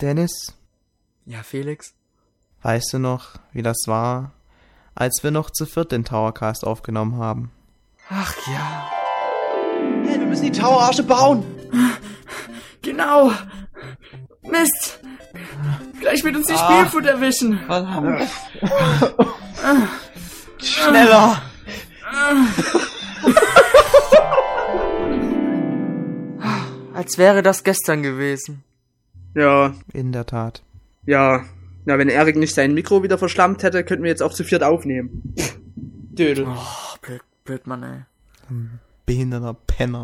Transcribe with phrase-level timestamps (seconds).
[0.00, 0.54] Dennis,
[1.26, 1.92] Ja, Felix?
[2.62, 4.32] weißt du noch, wie das war,
[4.94, 7.50] als wir noch zu viert den Towercast aufgenommen haben?
[8.10, 8.90] Ach ja.
[10.06, 11.44] Hey, wir müssen die Tower-Arsche bauen.
[12.82, 13.32] Genau!
[14.42, 15.00] Mist!
[16.00, 17.58] Gleich wird uns die Spielfood erwischen!
[17.66, 18.28] Verdammt.
[20.62, 21.42] Schneller.
[26.94, 28.64] Als wäre das gestern gewesen.
[29.34, 30.62] Ja, In der Tat.
[31.06, 31.44] ja.
[31.84, 34.62] Na, wenn Erik nicht sein Mikro wieder verschlammt hätte, könnten wir jetzt auch zu viert
[34.62, 35.22] aufnehmen.
[36.12, 36.46] Dödel.
[36.46, 38.00] Oh, blöd, blöd, Mann, ey.
[39.06, 40.02] Behinderter Penner.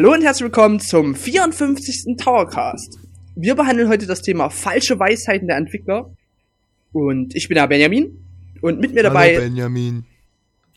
[0.00, 2.16] Hallo und herzlich willkommen zum 54.
[2.16, 2.98] Towercast.
[3.36, 6.10] Wir behandeln heute das Thema falsche Weisheiten der Entwickler.
[6.90, 8.16] Und ich bin der Benjamin.
[8.62, 10.06] Und mit mir dabei Hallo Benjamin.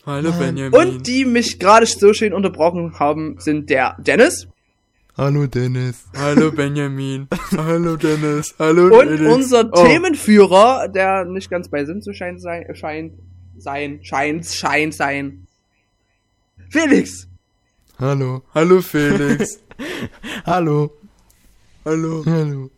[0.04, 0.74] Hallo, Benjamin.
[0.78, 4.46] und die mich gerade so schön unterbrochen haben, sind der Dennis
[5.16, 6.04] Hallo Dennis.
[6.14, 7.26] Hallo, Benjamin.
[7.56, 8.54] Hallo, Dennis.
[8.58, 9.34] Hallo, und Felix.
[9.34, 9.86] unser Oh.
[9.86, 13.14] Themenführer, der nicht ganz bei Sinn zu scheinen sein, scheint,
[13.56, 15.46] sein, scheint, scheint sein.
[16.68, 17.26] Felix!
[18.00, 18.42] Hallo.
[18.54, 19.60] Hallo, Felix.
[20.46, 20.90] Hallo.
[21.84, 22.24] Hallo.
[22.26, 22.70] Hallo.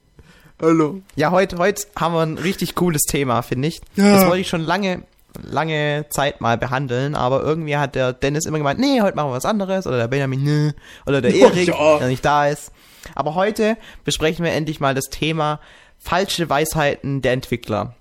[0.61, 1.03] Hallo.
[1.17, 3.81] Ja, heute, heute haben wir ein richtig cooles Thema, finde ich.
[3.97, 4.13] Ja.
[4.13, 5.05] Das wollte ich schon lange,
[5.43, 9.35] lange Zeit mal behandeln, aber irgendwie hat der Dennis immer gemeint, nee, heute machen wir
[9.37, 10.73] was anderes, oder der Benjamin, nee,
[11.07, 11.99] oder der Erik, ja.
[11.99, 12.73] der nicht da ist.
[13.15, 15.61] Aber heute besprechen wir endlich mal das Thema
[15.99, 17.95] falsche Weisheiten der Entwickler.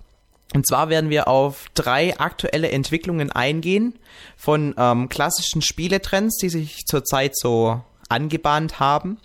[0.55, 3.99] Und zwar werden wir auf drei aktuelle Entwicklungen eingehen
[4.37, 9.17] von ähm, klassischen Spieletrends, die sich zurzeit so angebahnt haben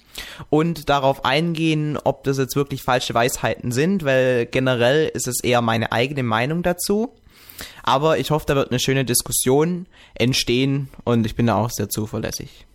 [0.49, 5.61] und darauf eingehen, ob das jetzt wirklich falsche Weisheiten sind, weil generell ist es eher
[5.61, 7.15] meine eigene Meinung dazu.
[7.83, 11.89] Aber ich hoffe, da wird eine schöne Diskussion entstehen und ich bin da auch sehr
[11.89, 12.67] zuverlässig.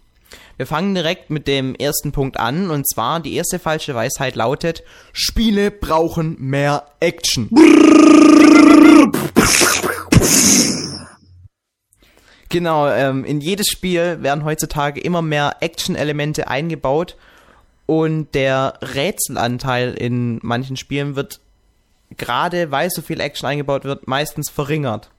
[0.57, 4.83] Wir fangen direkt mit dem ersten Punkt an und zwar die erste falsche Weisheit lautet,
[5.11, 7.49] Spiele brauchen mehr Action.
[12.49, 17.17] Genau, ähm, in jedes Spiel werden heutzutage immer mehr Action-Elemente eingebaut
[17.85, 21.41] und der Rätselanteil in manchen Spielen wird
[22.17, 25.09] gerade weil so viel Action eingebaut wird, meistens verringert.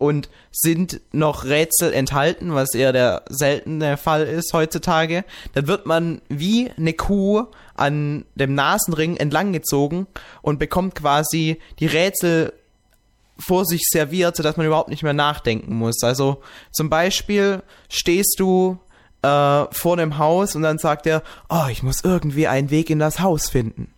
[0.00, 6.22] Und sind noch Rätsel enthalten, was eher der seltene Fall ist heutzutage, dann wird man
[6.30, 7.44] wie eine Kuh
[7.74, 10.06] an dem Nasenring entlanggezogen
[10.40, 12.54] und bekommt quasi die Rätsel
[13.38, 16.02] vor sich serviert, sodass man überhaupt nicht mehr nachdenken muss.
[16.02, 18.78] Also zum Beispiel stehst du
[19.22, 22.98] äh, vor dem Haus und dann sagt er, oh, ich muss irgendwie einen Weg in
[22.98, 23.92] das Haus finden.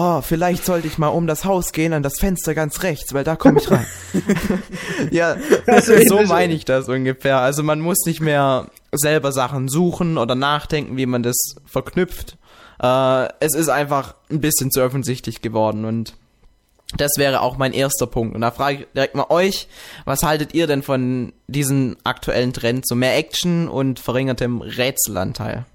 [0.00, 3.24] Oh, vielleicht sollte ich mal um das Haus gehen an das Fenster ganz rechts, weil
[3.24, 3.84] da komme ich rein.
[5.10, 5.36] ja,
[5.66, 7.38] Also so meine ich das ungefähr.
[7.38, 12.36] Also man muss nicht mehr selber Sachen suchen oder nachdenken, wie man das verknüpft.
[12.80, 16.14] Äh, es ist einfach ein bisschen zu offensichtlich geworden und
[16.96, 18.36] das wäre auch mein erster Punkt.
[18.36, 19.66] Und da frage ich direkt mal euch,
[20.04, 25.66] was haltet ihr denn von diesen aktuellen Trend, so mehr Action und verringertem Rätselanteil?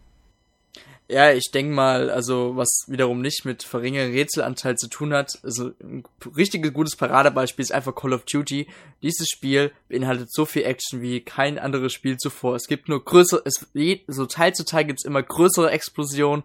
[1.14, 5.70] Ja, ich denke mal, also was wiederum nicht mit verringertem Rätselanteil zu tun hat, also
[5.80, 6.04] ein
[6.36, 8.66] richtiges gutes Paradebeispiel ist einfach Call of Duty.
[9.04, 12.56] Dieses Spiel beinhaltet so viel Action wie kein anderes Spiel zuvor.
[12.56, 13.68] Es gibt nur größere, es,
[14.08, 16.44] so Teil zu Teil gibt's immer größere Explosionen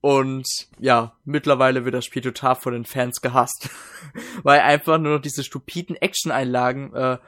[0.00, 0.46] und
[0.78, 3.68] ja, mittlerweile wird das Spiel total von den Fans gehasst.
[4.42, 7.18] Weil einfach nur noch diese stupiden Action-Einlagen äh,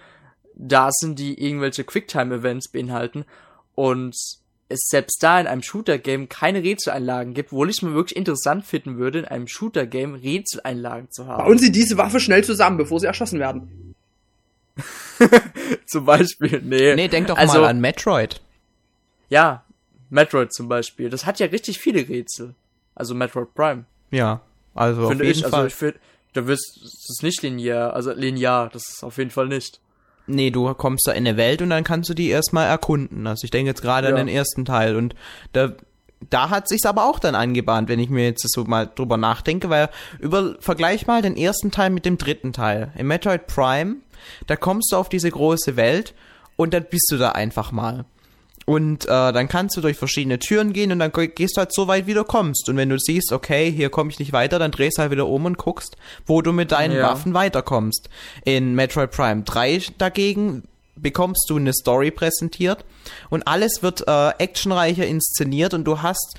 [0.55, 3.26] da sind, die irgendwelche Quicktime-Events beinhalten
[3.75, 4.16] und
[4.69, 8.99] es selbst da in einem Shooter-Game keine Rätseleinlagen gibt, wo ich mir wirklich interessant finden
[8.99, 11.45] würde, in einem Shooter-Game Rätseleinlagen zu haben.
[11.45, 13.95] Bauen Sie diese Waffe schnell zusammen, bevor sie erschossen werden.
[15.87, 16.95] zum Beispiel, nee.
[16.95, 18.41] Nee, denk doch Also- mal an Metroid.
[19.31, 19.65] Ja,
[20.11, 21.11] Metroid zum Beispiel.
[21.11, 22.55] Das hat ja richtig viele Rätsel.
[22.94, 23.85] Also Metroid Prime.
[24.11, 24.41] Ja,
[24.75, 25.67] also auf finde jeden ich, also Fall.
[25.67, 25.99] ich finde,
[26.32, 29.81] da wirst, das ist nicht linear, also linear, das ist auf jeden Fall nicht.
[30.29, 33.27] Nee, du kommst da in eine Welt und dann kannst du die erstmal erkunden.
[33.27, 34.15] Also ich denke jetzt gerade Ja.
[34.15, 35.15] an den ersten Teil und
[35.53, 35.73] da
[36.31, 39.71] da hat sich's aber auch dann angebahnt, wenn ich mir jetzt so mal drüber nachdenke,
[39.71, 39.89] weil
[40.19, 42.91] über vergleich mal den ersten Teil mit dem dritten Teil.
[42.99, 43.97] Im Metroid Prime,
[44.49, 46.15] da kommst du auf diese große Welt
[46.57, 48.05] und dann bist du da einfach mal.
[48.69, 51.73] Und äh, dann kannst du durch verschiedene Türen gehen und dann ge- gehst du halt
[51.73, 52.69] so weit, wie du kommst.
[52.69, 55.26] Und wenn du siehst, okay, hier komme ich nicht weiter, dann drehst du halt wieder
[55.26, 57.05] um und guckst, wo du mit deinen Ja.
[57.05, 58.11] Waffen weiterkommst.
[58.44, 60.65] In Metroid Prime 3 dagegen
[60.97, 62.85] bekommst du eine Story präsentiert
[63.31, 66.37] und alles wird äh, actionreicher inszeniert und du hast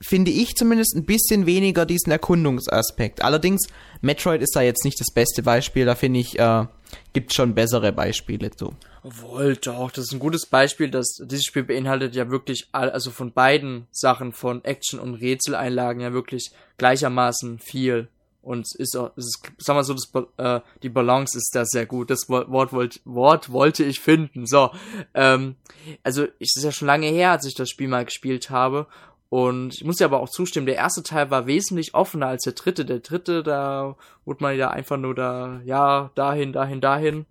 [0.00, 3.22] finde ich zumindest ein bisschen weniger diesen Erkundungsaspekt.
[3.22, 3.62] Allerdings,
[4.00, 6.64] Metroid ist da jetzt nicht das beste Beispiel, da finde ich, äh,
[7.12, 8.74] gibt schon bessere Beispiele zu.
[9.02, 13.10] Wohl doch, das ist ein gutes Beispiel, dass dieses Spiel beinhaltet ja wirklich all, also
[13.10, 18.08] von beiden Sachen, von Action und Rätseleinlagen ja wirklich gleichermaßen viel.
[18.42, 22.10] Und ist auch, ist, sag mal so, das, äh, die Balance ist da sehr gut.
[22.10, 24.46] Das Wort, wollt, Wort wollte ich finden.
[24.46, 24.70] So,
[25.14, 25.54] ähm,
[26.02, 28.88] also es ist ja schon lange her, als ich das Spiel mal gespielt habe.
[29.32, 32.52] Und ich muss ja aber auch zustimmen, der erste Teil war wesentlich offener als der
[32.52, 32.84] dritte.
[32.84, 33.96] Der dritte, da
[34.26, 37.16] wurde man ja einfach nur da, ja, dahin, dahin, dahin.
[37.16, 37.24] Und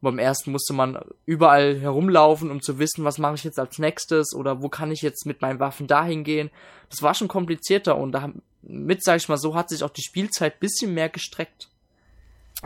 [0.00, 4.34] beim ersten musste man überall herumlaufen, um zu wissen, was mache ich jetzt als nächstes
[4.34, 6.48] oder wo kann ich jetzt mit meinen Waffen dahin gehen.
[6.88, 10.60] Das war schon komplizierter und damit, sag ich mal so, hat sich auch die Spielzeit
[10.60, 11.68] bisschen mehr gestreckt.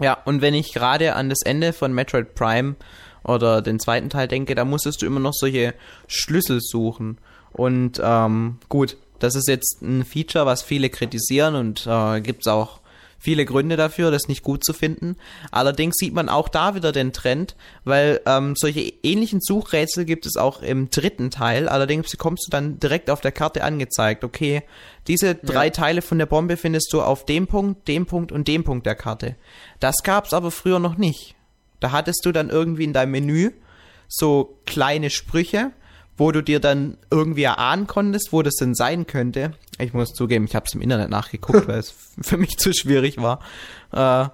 [0.00, 2.76] Ja, und wenn ich gerade an das Ende von Metroid Prime
[3.24, 5.74] oder den zweiten Teil denke, da musstest du immer noch solche
[6.06, 7.18] Schlüssel suchen.
[7.52, 12.46] Und ähm, gut, das ist jetzt ein Feature, was viele kritisieren und äh, gibt es
[12.46, 12.80] auch
[13.18, 15.16] viele Gründe dafür, das nicht gut zu finden.
[15.50, 20.36] Allerdings sieht man auch da wieder den Trend, weil ähm, solche ähnlichen Suchrätsel gibt es
[20.36, 21.68] auch im dritten Teil.
[21.68, 24.62] Allerdings bekommst du dann direkt auf der Karte angezeigt, okay,
[25.08, 25.72] diese drei ja.
[25.72, 28.94] Teile von der Bombe findest du auf dem Punkt, dem Punkt und dem Punkt der
[28.94, 29.34] Karte.
[29.80, 31.34] Das gab's aber früher noch nicht.
[31.80, 33.50] Da hattest du dann irgendwie in deinem Menü
[34.08, 35.72] so kleine Sprüche,
[36.18, 39.52] wo du dir dann irgendwie erahnen konntest, wo das denn sein könnte.
[39.78, 43.16] Ich muss zugeben, ich habe es im Internet nachgeguckt, weil es für mich zu schwierig
[43.18, 43.40] war.
[43.92, 44.28] Äh,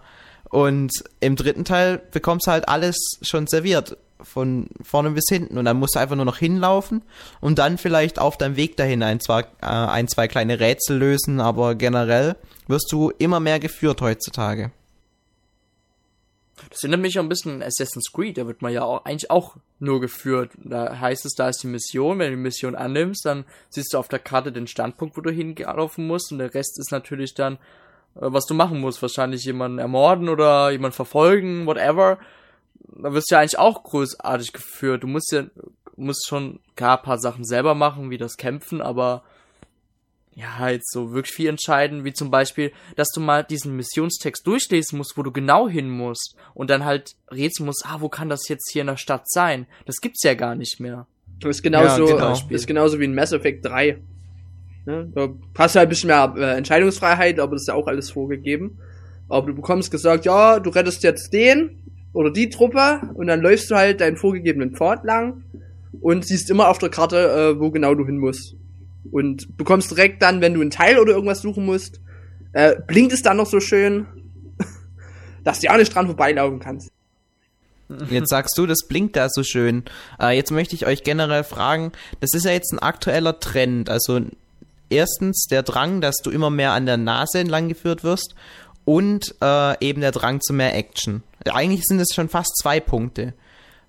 [0.48, 5.58] und im dritten Teil bekommst du halt alles schon serviert, von vorne bis hinten.
[5.58, 7.02] Und dann musst du einfach nur noch hinlaufen
[7.40, 11.40] und dann vielleicht auf deinem Weg dahin ein, zwei, äh, ein, zwei kleine Rätsel lösen,
[11.40, 14.70] aber generell wirst du immer mehr geführt heutzutage.
[16.70, 19.30] Das erinnert mich auch ein bisschen an Assassin's Creed, da wird man ja auch eigentlich
[19.30, 20.52] auch nur geführt.
[20.56, 23.98] Da heißt es, da ist die Mission, wenn du die Mission annimmst, dann siehst du
[23.98, 27.54] auf der Karte den Standpunkt, wo du hinlaufen musst und der Rest ist natürlich dann,
[27.54, 27.58] äh,
[28.20, 29.02] was du machen musst.
[29.02, 32.18] Wahrscheinlich jemanden ermorden oder jemanden verfolgen, whatever.
[32.96, 35.02] Da wirst du ja eigentlich auch großartig geführt.
[35.02, 35.44] Du musst ja,
[35.96, 39.24] musst schon gar ein paar Sachen selber machen, wie das Kämpfen, aber
[40.34, 44.98] ja, halt so wirklich viel entscheiden, wie zum Beispiel, dass du mal diesen Missionstext durchlesen
[44.98, 48.48] musst, wo du genau hin musst und dann halt rätseln musst, ah, wo kann das
[48.48, 49.66] jetzt hier in der Stadt sein?
[49.86, 51.06] Das gibt's ja gar nicht mehr.
[51.40, 52.38] Das ist genauso, ja, genau.
[52.50, 53.98] ist genauso wie in Mass Effect 3.
[54.86, 55.10] Ne?
[55.14, 58.10] Da hast du halt ein bisschen mehr äh, Entscheidungsfreiheit, aber das ist ja auch alles
[58.10, 58.78] vorgegeben.
[59.28, 61.78] Aber du bekommst gesagt, ja, du rettest jetzt den
[62.12, 65.44] oder die Truppe und dann läufst du halt deinen vorgegebenen Pfad lang
[66.00, 67.16] und siehst immer auf der Karte,
[67.56, 68.56] äh, wo genau du hin musst
[69.10, 72.00] und bekommst direkt dann, wenn du einen Teil oder irgendwas suchen musst,
[72.52, 74.06] äh, blinkt es dann noch so schön,
[75.44, 76.90] dass du auch nicht dran vorbeilaufen kannst.
[78.10, 79.84] Jetzt sagst du, das blinkt da so schön.
[80.20, 83.90] Äh, jetzt möchte ich euch generell fragen, das ist ja jetzt ein aktueller Trend.
[83.90, 84.20] Also
[84.88, 88.34] erstens der Drang, dass du immer mehr an der Nase entlang geführt wirst
[88.84, 91.22] und äh, eben der Drang zu mehr Action.
[91.44, 93.34] Eigentlich sind es schon fast zwei Punkte.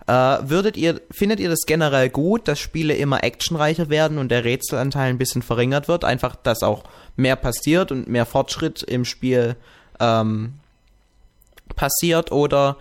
[0.07, 4.43] Äh, würdet ihr, findet ihr das generell gut, dass Spiele immer actionreicher werden und der
[4.43, 6.03] Rätselanteil ein bisschen verringert wird?
[6.03, 6.83] Einfach, dass auch
[7.15, 9.55] mehr passiert und mehr Fortschritt im Spiel
[9.99, 10.53] ähm,
[11.75, 12.77] passiert oder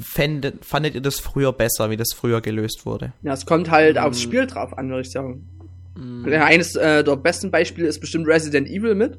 [0.00, 3.12] fändet, fandet ihr das früher besser, wie das früher gelöst wurde?
[3.22, 4.00] Ja, es kommt halt mm.
[4.00, 5.48] aufs Spiel drauf an, würde ich sagen.
[5.94, 6.26] Mm.
[6.32, 9.18] Eines äh, der besten Beispiele ist bestimmt Resident Evil mit.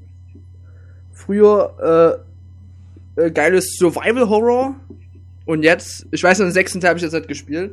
[1.14, 2.22] Früher
[3.18, 4.76] äh, äh, geiles Survival Horror,
[5.50, 7.72] und jetzt, ich weiß noch, den sechsten Teil habe ich jetzt nicht gespielt.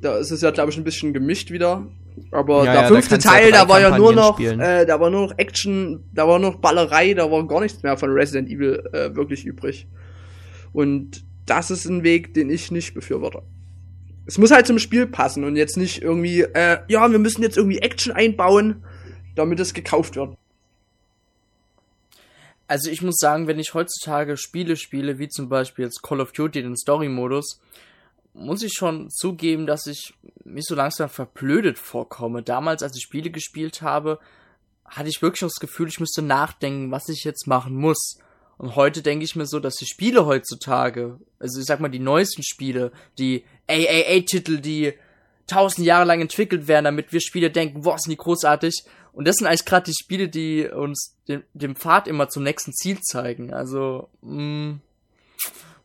[0.00, 1.86] Da ist es ja, glaube ich, ein bisschen gemischt wieder.
[2.32, 5.08] Aber ja, der ja, fünfte Teil, ja da war ja nur noch, äh, da war
[5.10, 8.50] nur noch Action, da war nur noch Ballerei, da war gar nichts mehr von Resident
[8.50, 9.86] Evil äh, wirklich übrig.
[10.72, 13.42] Und das ist ein Weg, den ich nicht befürworte.
[14.26, 17.56] Es muss halt zum Spiel passen und jetzt nicht irgendwie, äh, ja, wir müssen jetzt
[17.56, 18.82] irgendwie Action einbauen,
[19.36, 20.36] damit es gekauft wird.
[22.68, 26.32] Also ich muss sagen, wenn ich heutzutage Spiele spiele, wie zum Beispiel jetzt Call of
[26.32, 27.60] Duty, den Story-Modus,
[28.34, 32.42] muss ich schon zugeben, dass ich mich so langsam verblödet vorkomme.
[32.42, 34.18] Damals, als ich Spiele gespielt habe,
[34.84, 38.18] hatte ich wirklich das Gefühl, ich müsste nachdenken, was ich jetzt machen muss.
[38.58, 41.98] Und heute denke ich mir so, dass die Spiele heutzutage, also ich sag mal die
[41.98, 44.94] neuesten Spiele, die AAA-Titel, die
[45.46, 48.84] tausend Jahre lang entwickelt werden, damit wir Spiele denken, boah, sind die großartig.
[49.16, 52.74] Und das sind eigentlich gerade die Spiele, die uns den, den Pfad immer zum nächsten
[52.74, 53.50] Ziel zeigen.
[53.50, 54.80] Also mh, mm,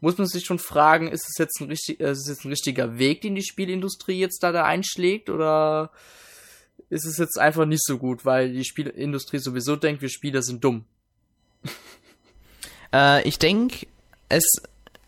[0.01, 2.97] muss man sich schon fragen, ist es jetzt ein richtig, ist es jetzt ein richtiger
[2.97, 5.91] Weg, den die Spielindustrie jetzt da, da einschlägt, oder
[6.89, 10.63] ist es jetzt einfach nicht so gut, weil die Spielindustrie sowieso denkt, wir Spieler sind
[10.63, 10.83] dumm?
[12.93, 13.87] Äh, ich denke,
[14.27, 14.43] es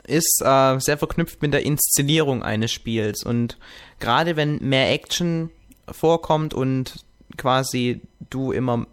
[0.08, 3.26] ist äh, sehr verknüpft mit der Inszenierung eines Spiels.
[3.26, 3.58] Und
[4.00, 5.50] gerade wenn mehr Action
[5.92, 7.04] vorkommt und
[7.38, 8.88] quasi du immer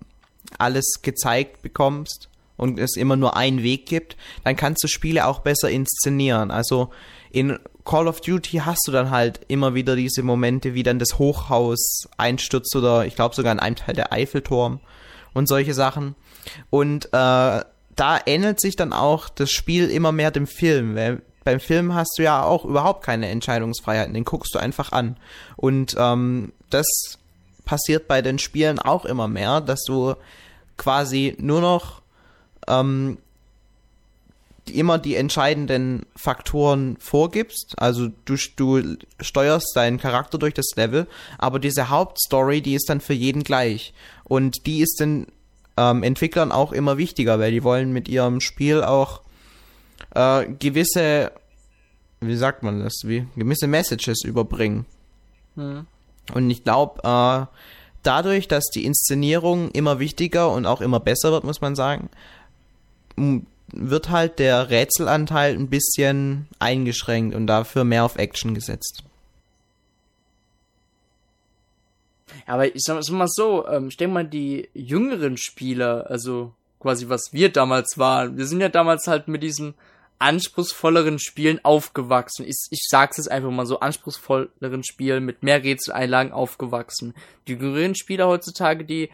[0.58, 5.40] alles gezeigt bekommst und es immer nur einen Weg gibt, dann kannst du Spiele auch
[5.40, 6.50] besser inszenieren.
[6.50, 6.90] Also
[7.30, 11.18] in Call of Duty hast du dann halt immer wieder diese Momente, wie dann das
[11.18, 14.80] Hochhaus einstürzt oder ich glaube sogar in einem Teil der Eiffelturm
[15.32, 16.14] und solche Sachen.
[16.68, 17.08] Und äh,
[18.00, 22.18] da ähnelt sich dann auch das Spiel immer mehr dem Film, weil beim Film hast
[22.18, 25.16] du ja auch überhaupt keine Entscheidungsfreiheiten, den guckst du einfach an.
[25.56, 27.18] Und ähm, das
[27.70, 30.16] passiert bei den Spielen auch immer mehr, dass du
[30.76, 32.02] quasi nur noch
[32.66, 33.18] ähm,
[34.66, 37.74] immer die entscheidenden Faktoren vorgibst.
[37.76, 41.06] Also du, du steuerst deinen Charakter durch das Level,
[41.38, 43.94] aber diese Hauptstory, die ist dann für jeden gleich.
[44.24, 45.28] Und die ist den
[45.76, 49.20] ähm, Entwicklern auch immer wichtiger, weil die wollen mit ihrem Spiel auch
[50.16, 51.30] äh, gewisse,
[52.20, 54.86] wie sagt man das, wie gewisse Messages überbringen.
[55.54, 55.86] Hm.
[56.34, 57.46] Und ich glaube, äh,
[58.02, 62.08] dadurch, dass die Inszenierung immer wichtiger und auch immer besser wird, muss man sagen,
[63.72, 69.04] wird halt der Rätselanteil ein bisschen eingeschränkt und dafür mehr auf Action gesetzt.
[72.46, 77.52] Aber ich sag mal so, ähm, stell mal die jüngeren Spieler, also quasi was wir
[77.52, 78.36] damals waren.
[78.36, 79.74] Wir sind ja damals halt mit diesen
[80.20, 82.44] anspruchsvolleren Spielen aufgewachsen.
[82.46, 87.14] Ich, ich sag's jetzt einfach mal so, anspruchsvolleren Spielen mit mehr Rätseleinlagen aufgewachsen.
[87.48, 89.10] Die jüngeren Spieler heutzutage, die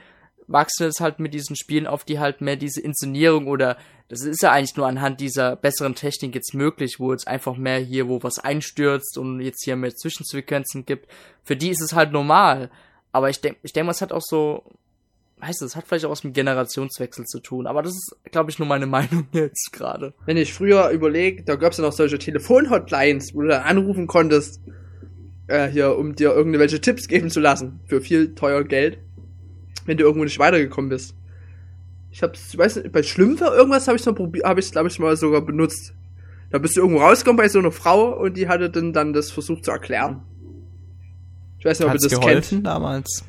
[0.48, 3.76] wachsen jetzt halt mit diesen Spielen auf, die halt mehr diese Inszenierung oder
[4.08, 7.78] das ist ja eigentlich nur anhand dieser besseren Technik jetzt möglich, wo jetzt einfach mehr
[7.78, 11.08] hier, wo was einstürzt und jetzt hier mehr Zwischensequenzen gibt.
[11.42, 12.70] Für die ist es halt normal.
[13.10, 14.62] Aber ich denke, ich denke, es hat auch so,
[15.38, 17.66] weißt du, es hat vielleicht auch was mit Generationswechsel zu tun.
[17.66, 20.14] Aber das ist, glaube ich, nur meine Meinung jetzt gerade.
[20.24, 24.06] Wenn ich früher überlege, da gab es ja noch solche Telefon-Hotlines, wo du dann anrufen
[24.06, 24.60] konntest,
[25.46, 27.80] äh, hier, um dir irgendwelche Tipps geben zu lassen.
[27.86, 28.98] Für viel teuer Geld.
[29.84, 31.14] Wenn du irgendwo nicht weitergekommen bist.
[32.10, 34.88] Ich hab's, ich weiß nicht, bei Schlümpfe irgendwas habe ich mal probiert, habe ich glaube
[34.88, 35.92] ich mal sogar benutzt.
[36.50, 39.30] Da bist du irgendwo rausgekommen bei so einer Frau und die hatte dann, dann das
[39.30, 40.22] versucht zu erklären.
[41.66, 42.66] Ich weiß nicht, ob Hat's ihr das geholfen kennt.
[42.68, 43.24] damals?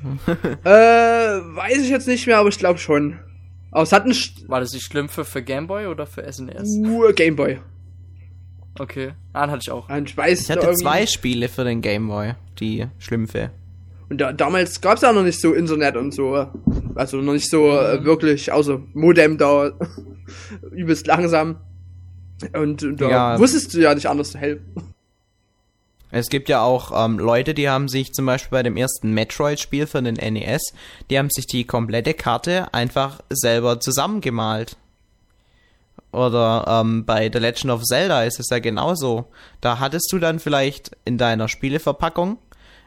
[0.64, 3.18] äh, weiß ich jetzt nicht mehr, aber ich glaube schon.
[3.72, 4.14] Aber es hat ein
[4.48, 6.76] War das die Schlümpfe für Gameboy oder für SNES?
[6.76, 7.60] Nur Gameboy.
[8.78, 9.14] Okay.
[9.34, 9.90] Ah, hatte ich auch.
[9.90, 13.50] Und ich, weiß, ich hatte zwei Spiele für den Gameboy, die Schlümpfe.
[14.10, 16.48] Und da, damals gab es ja noch nicht so Internet und so.
[16.94, 18.06] Also noch nicht so äh, mhm.
[18.06, 19.72] wirklich, außer Modem da
[20.72, 21.58] übelst langsam.
[22.54, 23.40] Und, und da ja.
[23.40, 24.94] wusstest du ja nicht anders zu helfen.
[26.10, 29.88] Es gibt ja auch ähm, Leute, die haben sich zum Beispiel bei dem ersten Metroid-Spiel
[29.88, 30.74] für den NES,
[31.10, 34.78] die haben sich die komplette Karte einfach selber zusammengemalt.
[36.14, 39.26] Oder ähm, bei The Legend of Zelda ist es ja genauso.
[39.60, 42.38] Da hattest du dann vielleicht in deiner Spieleverpackung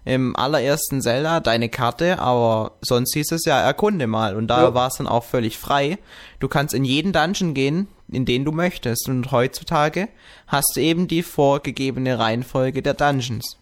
[0.05, 4.35] im allerersten Zelda deine Karte, aber sonst hieß es ja, erkunde mal.
[4.35, 4.75] Und da ja.
[4.75, 5.99] war es dann auch völlig frei.
[6.39, 9.09] Du kannst in jeden Dungeon gehen, in den du möchtest.
[9.09, 10.09] Und heutzutage
[10.47, 13.57] hast du eben die vorgegebene Reihenfolge der Dungeons.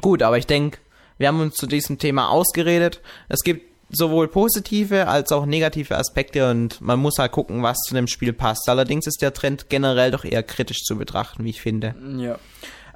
[0.00, 0.78] Gut, aber ich denke,
[1.18, 3.00] wir haben uns zu diesem Thema ausgeredet.
[3.28, 7.94] Es gibt sowohl positive als auch negative Aspekte und man muss halt gucken, was zu
[7.94, 8.68] dem Spiel passt.
[8.68, 11.94] Allerdings ist der Trend generell doch eher kritisch zu betrachten, wie ich finde.
[12.16, 12.38] Ja.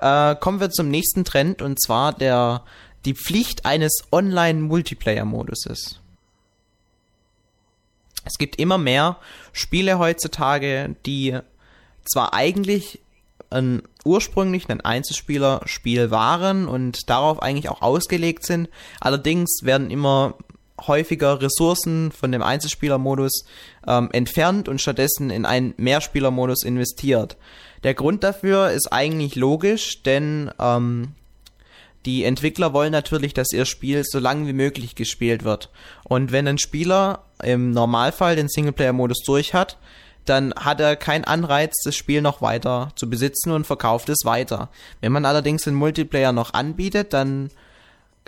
[0.01, 2.65] Äh, kommen wir zum nächsten Trend und zwar der
[3.05, 6.01] die Pflicht eines Online-Multiplayer-Moduses.
[8.29, 9.17] Es gibt immer mehr
[9.53, 11.39] Spiele heutzutage, die
[12.05, 13.01] zwar eigentlich
[13.51, 18.69] ein ursprünglich ein Einzelspieler-Spiel waren und darauf eigentlich auch ausgelegt sind,
[19.01, 20.35] allerdings werden immer
[20.87, 23.45] häufiger Ressourcen von dem Einzelspielermodus
[23.87, 27.37] ähm, entfernt und stattdessen in einen Mehrspielermodus investiert.
[27.83, 31.15] Der Grund dafür ist eigentlich logisch, denn ähm,
[32.07, 35.71] die Entwickler wollen natürlich, dass ihr Spiel so lange wie möglich gespielt wird.
[36.05, 39.79] Und wenn ein Spieler im Normalfall den Singleplayer-Modus durch hat,
[40.25, 44.69] dann hat er keinen Anreiz, das Spiel noch weiter zu besitzen und verkauft es weiter.
[45.01, 47.51] Wenn man allerdings den Multiplayer noch anbietet, dann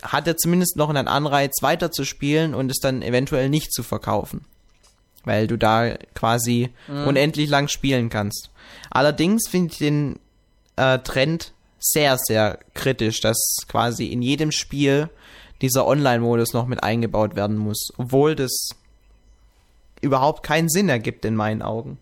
[0.02, 3.82] hat er zumindest noch einen Anreiz, weiter zu spielen und es dann eventuell nicht zu
[3.82, 4.44] verkaufen.
[5.24, 7.06] Weil du da quasi mhm.
[7.06, 8.50] unendlich lang spielen kannst.
[8.90, 10.18] Allerdings finde ich den
[10.76, 15.10] äh, Trend sehr, sehr kritisch, dass quasi in jedem Spiel
[15.62, 18.70] dieser Online-Modus noch mit eingebaut werden muss, obwohl das
[20.00, 21.98] überhaupt keinen Sinn ergibt in meinen Augen.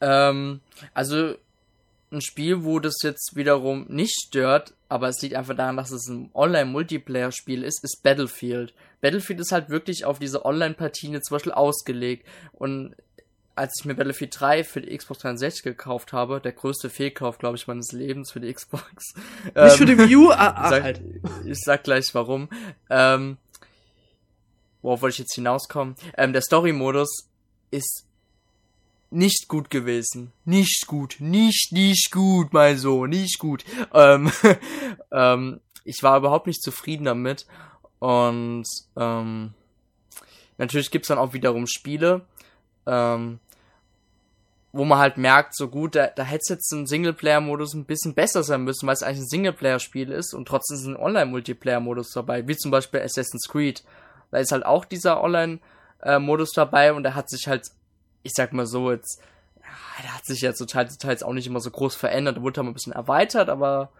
[0.00, 0.60] Ähm,
[0.92, 1.34] also
[2.12, 6.06] ein Spiel, wo das jetzt wiederum nicht stört, aber es liegt einfach daran, dass es
[6.08, 8.72] ein Online-Multiplayer-Spiel ist, ist Battlefield.
[9.00, 12.94] Battlefield ist halt wirklich auf diese Online-Partien zum Beispiel ausgelegt und
[13.56, 17.56] als ich mir Battlefield 3 für die Xbox 360 gekauft habe, der größte Fehlkauf, glaube
[17.56, 19.14] ich, meines Lebens für die Xbox.
[19.44, 20.30] Nicht ähm, für die Wii U?
[20.30, 21.02] Ah, ah, ich, sag, halt.
[21.44, 22.48] ich sag gleich warum.
[22.90, 23.36] Ähm,
[24.82, 25.94] worauf wollte ich jetzt hinauskommen?
[26.16, 27.28] Ähm, der Story-Modus
[27.70, 28.06] ist
[29.10, 30.32] nicht gut gewesen.
[30.44, 31.16] Nicht gut.
[31.20, 33.10] Nicht, nicht gut, mein Sohn.
[33.10, 33.64] Nicht gut.
[33.92, 34.30] Ähm,
[35.12, 37.46] ähm, ich war überhaupt nicht zufrieden damit.
[38.00, 39.54] Und ähm,
[40.58, 42.22] natürlich gibt's dann auch wiederum Spiele,
[42.86, 43.38] ähm,
[44.74, 48.42] wo man halt merkt, so gut, da, da hätte jetzt ein Singleplayer-Modus ein bisschen besser
[48.42, 52.56] sein müssen, weil es eigentlich ein Singleplayer-Spiel ist und trotzdem ist ein Online-Multiplayer-Modus dabei, wie
[52.56, 53.84] zum Beispiel Assassin's Creed.
[54.32, 57.68] Da ist halt auch dieser Online-Modus dabei und der hat sich halt,
[58.24, 59.22] ich sag mal so, jetzt,
[60.02, 62.68] der hat sich jetzt so teils, teils auch nicht immer so groß verändert, wurde halt
[62.68, 63.90] ein bisschen erweitert, aber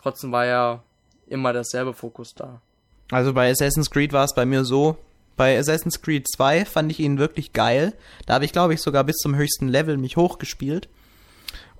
[0.00, 0.82] trotzdem war ja
[1.26, 2.62] immer derselbe Fokus da.
[3.10, 4.96] Also bei Assassin's Creed war es bei mir so,
[5.38, 7.94] bei Assassin's Creed 2 fand ich ihn wirklich geil.
[8.26, 10.88] Da habe ich, glaube ich, sogar bis zum höchsten Level mich hochgespielt.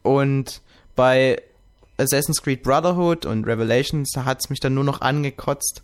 [0.03, 0.63] Und
[0.97, 1.43] bei
[1.99, 5.83] Assassin's Creed Brotherhood und Revelations, da hat es mich dann nur noch angekotzt,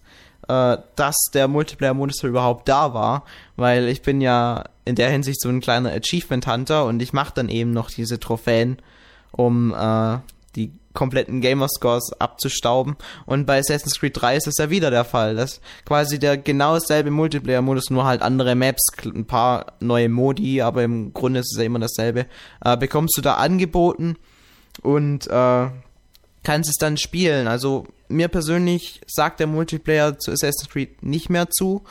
[0.48, 3.24] äh, dass der Multiplayer-Modus überhaupt da war,
[3.56, 7.48] weil ich bin ja in der Hinsicht so ein kleiner Achievement-Hunter und ich mache dann
[7.48, 8.78] eben noch diese Trophäen,
[9.32, 10.18] um äh,
[10.56, 12.96] die kompletten Gamerscores abzustauben.
[13.26, 15.34] Und bei Assassin's Creed 3 ist es ja wieder der Fall.
[15.34, 20.84] dass quasi der genau dasselbe Multiplayer-Modus, nur halt andere Maps, ein paar neue Modi, aber
[20.84, 22.26] im Grunde ist es ja immer dasselbe.
[22.64, 24.16] Äh, bekommst du da angeboten
[24.82, 25.66] und äh,
[26.44, 27.48] kannst es dann spielen.
[27.48, 31.82] Also mir persönlich sagt der Multiplayer zu Assassin's Creed nicht mehr zu.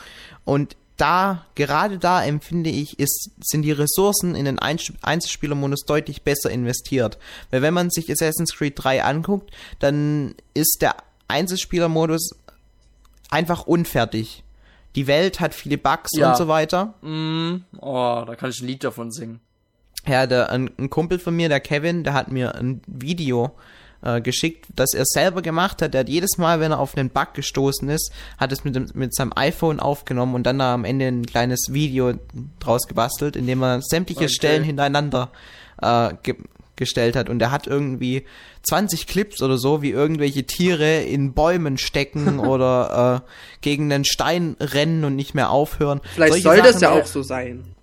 [0.44, 6.50] Und da, gerade da empfinde ich, ist, sind die Ressourcen in den Einzelspielermodus deutlich besser
[6.50, 7.18] investiert.
[7.50, 10.96] Weil wenn man sich Assassin's Creed 3 anguckt, dann ist der
[11.26, 12.36] Einzelspielermodus
[13.30, 14.44] einfach unfertig.
[14.94, 16.30] Die Welt hat viele Bugs ja.
[16.30, 16.94] und so weiter.
[17.02, 19.40] Mm, oh, da kann ich ein Lied davon singen.
[20.06, 23.50] Ja, der, ein, ein Kumpel von mir, der Kevin, der hat mir ein Video äh,
[24.22, 25.94] geschickt, das er selber gemacht hat.
[25.94, 28.86] Er hat jedes Mal, wenn er auf einen Bug gestoßen ist, hat es mit, dem,
[28.94, 32.14] mit seinem iPhone aufgenommen und dann da am Ende ein kleines Video
[32.60, 34.28] draus gebastelt, in dem er sämtliche okay.
[34.32, 35.30] Stellen hintereinander
[35.80, 36.36] äh, ge
[36.76, 38.24] gestellt hat und er hat irgendwie
[38.64, 44.56] 20 Clips oder so, wie irgendwelche Tiere in Bäumen stecken oder äh, gegen einen Stein
[44.58, 46.00] rennen und nicht mehr aufhören.
[46.14, 47.73] Vielleicht Solche soll Sachen, das ja auch so sein.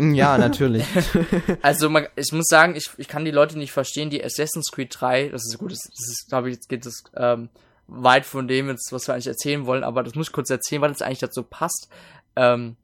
[0.00, 0.84] Ja, natürlich.
[1.62, 4.94] also man, ich muss sagen, ich, ich kann die Leute nicht verstehen, die Assassin's Creed
[4.98, 7.48] 3, das ist gut, das, das ist, glaube ich, jetzt geht es ähm,
[7.88, 10.82] weit von dem jetzt, was wir eigentlich erzählen wollen, aber das muss ich kurz erzählen,
[10.82, 11.88] weil das eigentlich dazu passt.
[12.36, 12.76] Ähm,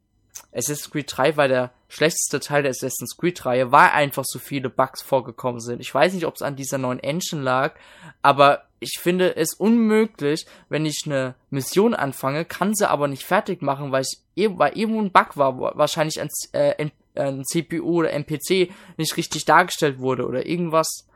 [0.51, 4.69] Assassin's Creed 3 war der schlechteste Teil der Assassin's Creed Reihe, weil einfach so viele
[4.69, 5.79] Bugs vorgekommen sind.
[5.79, 7.75] Ich weiß nicht, ob es an dieser neuen Engine lag,
[8.21, 13.61] aber ich finde es unmöglich, wenn ich eine Mission anfange, kann sie aber nicht fertig
[13.61, 18.71] machen, weil ich weil irgendwo ein Bug war, wahrscheinlich ein, äh, ein CPU oder NPC
[18.97, 21.07] nicht richtig dargestellt wurde oder irgendwas.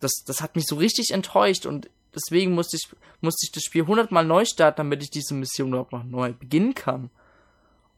[0.00, 2.88] Das, das hat mich so richtig enttäuscht und deswegen musste ich,
[3.20, 6.74] musste ich das Spiel hundertmal neu starten, damit ich diese Mission überhaupt noch neu beginnen
[6.74, 7.10] kann.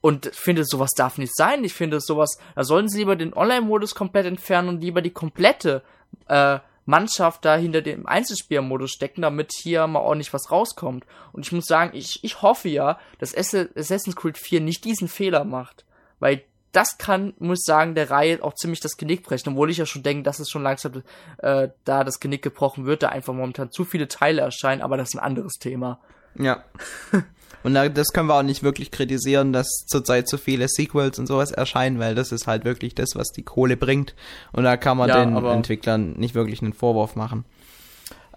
[0.00, 1.64] Und finde, sowas darf nicht sein.
[1.64, 5.82] Ich finde, sowas, da sollten sie lieber den Online-Modus komplett entfernen und lieber die komplette
[6.28, 11.04] äh, Mannschaft da hinter dem Einzelspielermodus stecken, damit hier mal ordentlich was rauskommt.
[11.32, 15.44] Und ich muss sagen, ich, ich hoffe ja, dass Assassin's Creed 4 nicht diesen Fehler
[15.44, 15.84] macht.
[16.18, 16.44] Weil
[16.78, 19.84] das kann, muss ich sagen, der Reihe auch ziemlich das Genick brechen, obwohl ich ja
[19.84, 21.02] schon denke, dass es schon langsam
[21.38, 25.08] äh, da das Genick gebrochen wird, da einfach momentan zu viele Teile erscheinen, aber das
[25.08, 25.98] ist ein anderes Thema.
[26.38, 26.62] Ja.
[27.64, 31.50] Und das können wir auch nicht wirklich kritisieren, dass zurzeit so viele Sequels und sowas
[31.50, 34.14] erscheinen, weil das ist halt wirklich das, was die Kohle bringt.
[34.52, 37.44] Und da kann man ja, den Entwicklern nicht wirklich einen Vorwurf machen.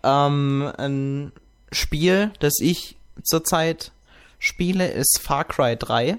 [0.04, 1.32] Ähm, ein
[1.72, 3.92] Spiel, das ich zurzeit
[4.40, 6.18] spiele, ist Far Cry 3.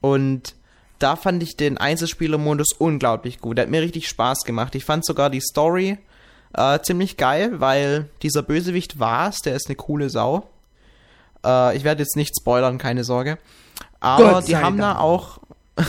[0.00, 0.54] Und
[1.00, 3.58] da fand ich den Einzelspielermodus unglaublich gut.
[3.58, 4.74] Der hat mir richtig Spaß gemacht.
[4.74, 5.98] Ich fand sogar die Story
[6.54, 10.48] äh, ziemlich geil, weil dieser Bösewicht war's, der ist eine coole Sau.
[11.44, 13.38] Äh, ich werde jetzt nicht spoilern, keine Sorge.
[13.98, 14.96] Aber die haben Dank.
[14.96, 15.38] da auch,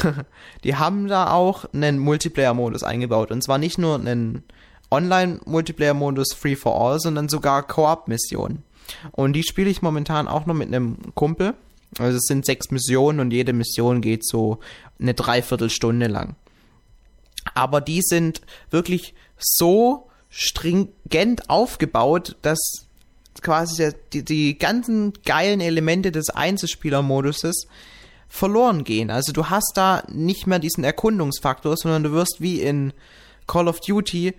[0.64, 3.32] die haben da auch einen Multiplayer-Modus eingebaut.
[3.32, 4.44] Und zwar nicht nur einen
[4.92, 8.64] Online-Multiplayer-Modus Free for All, sondern sogar Koop-Missionen.
[9.12, 11.54] Und die spiele ich momentan auch noch mit einem Kumpel.
[11.98, 14.60] Also es sind sechs Missionen und jede Mission geht so
[15.00, 16.36] eine Dreiviertelstunde lang.
[17.54, 22.88] Aber die sind wirklich so stringent aufgebaut, dass
[23.42, 27.68] quasi die, die ganzen geilen Elemente des Einzelspielermoduses
[28.30, 29.10] verloren gehen.
[29.10, 32.94] Also du hast da nicht mehr diesen Erkundungsfaktor, sondern du wirst wie in
[33.48, 34.34] Call of Duty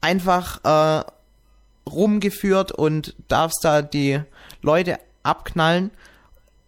[0.00, 1.04] einfach äh,
[1.88, 4.20] rumgeführt und darfst da die
[4.62, 5.90] Leute abknallen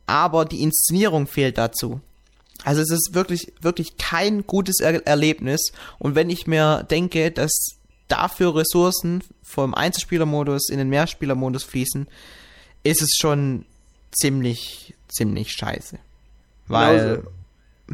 [0.07, 2.01] aber die Inszenierung fehlt dazu.
[2.65, 5.73] Also es ist wirklich, wirklich kein gutes er Erlebnis.
[5.99, 7.77] Und wenn ich mir denke, dass
[8.09, 12.07] dafür Ressourcen vom Einzelspielermodus in den Mehrspielermodus fließen,
[12.83, 13.67] ist es schon
[14.13, 15.99] ziemlich, ziemlich scheiße.
[16.67, 17.31] Weil Genauso.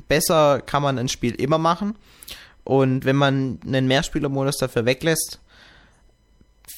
[0.08, 1.96] besser kann man ein Spiel immer machen.
[2.64, 5.40] Und wenn man einen Mehrspielermodus dafür weglässt,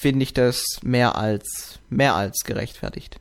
[0.01, 3.19] finde ich das mehr als, mehr als gerechtfertigt.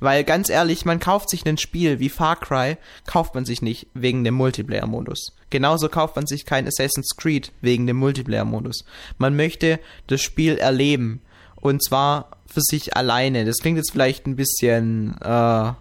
[0.00, 2.76] Weil ganz ehrlich, man kauft sich ein Spiel wie Far Cry,
[3.06, 5.36] kauft man sich nicht wegen dem Multiplayer-Modus.
[5.50, 8.84] Genauso kauft man sich kein Assassin's Creed wegen dem Multiplayer-Modus.
[9.18, 11.20] Man möchte das Spiel erleben.
[11.56, 13.44] Und zwar für sich alleine.
[13.44, 15.72] Das klingt jetzt vielleicht ein bisschen, äh,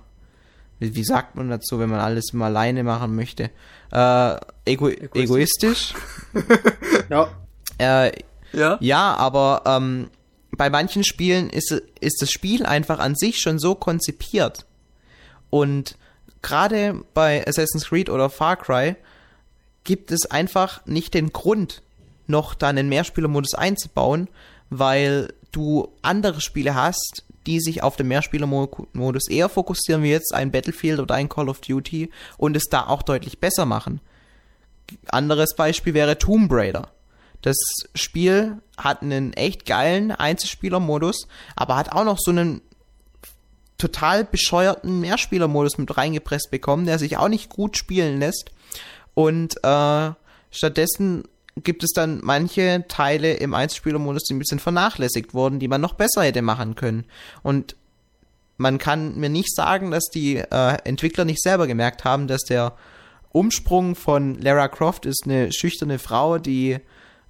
[0.79, 3.49] wie, wie sagt man dazu, wenn man alles immer alleine machen möchte?
[3.91, 5.93] Äh, ego egoistisch.
[7.09, 7.29] ja.
[7.77, 8.11] Äh,
[8.53, 8.77] ja.
[8.79, 10.09] Ja, aber ähm,
[10.57, 14.65] bei manchen Spielen ist, ist das Spiel einfach an sich schon so konzipiert.
[15.49, 15.97] Und
[16.41, 18.95] gerade bei Assassin's Creed oder Far Cry
[19.83, 21.81] gibt es einfach nicht den Grund,
[22.27, 24.27] noch da einen Mehrspielermodus einzubauen,
[24.69, 30.51] weil du andere Spiele hast, die sich auf den Mehrspielermodus eher fokussieren, wie jetzt ein
[30.51, 33.99] Battlefield oder ein Call of Duty und es da auch deutlich besser machen.
[35.07, 36.91] Anderes Beispiel wäre Tomb Raider.
[37.41, 37.57] Das
[37.95, 42.61] Spiel hat einen echt geilen Einzelspielermodus, aber hat auch noch so einen
[43.77, 48.51] total bescheuerten Mehrspielermodus mit reingepresst bekommen, der sich auch nicht gut spielen lässt.
[49.15, 50.11] Und äh,
[50.51, 51.23] stattdessen
[51.57, 55.93] gibt es dann manche Teile im Einzelspielermodus, die ein bisschen vernachlässigt wurden, die man noch
[55.93, 57.05] besser hätte machen können.
[57.43, 57.75] Und
[58.57, 62.75] man kann mir nicht sagen, dass die äh, Entwickler nicht selber gemerkt haben, dass der
[63.31, 66.79] Umsprung von Lara Croft ist eine schüchterne Frau, die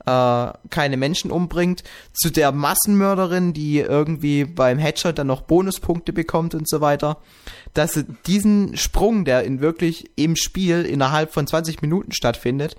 [0.06, 1.84] äh, keine Menschen umbringt,
[2.14, 7.18] zu der Massenmörderin, die irgendwie beim Headshot dann noch Bonuspunkte bekommt und so weiter,
[7.74, 12.76] dass sie diesen Sprung, der in wirklich im Spiel innerhalb von 20 Minuten stattfindet,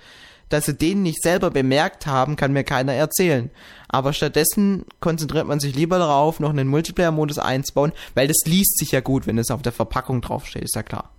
[0.48, 3.50] dass sie den nicht selber bemerkt haben, kann mir keiner erzählen.
[3.88, 8.92] Aber stattdessen konzentriert man sich lieber darauf, noch einen Multiplayer-Modus einzubauen, weil das liest sich
[8.92, 11.10] ja gut, wenn es auf der Verpackung draufsteht, ist ja klar.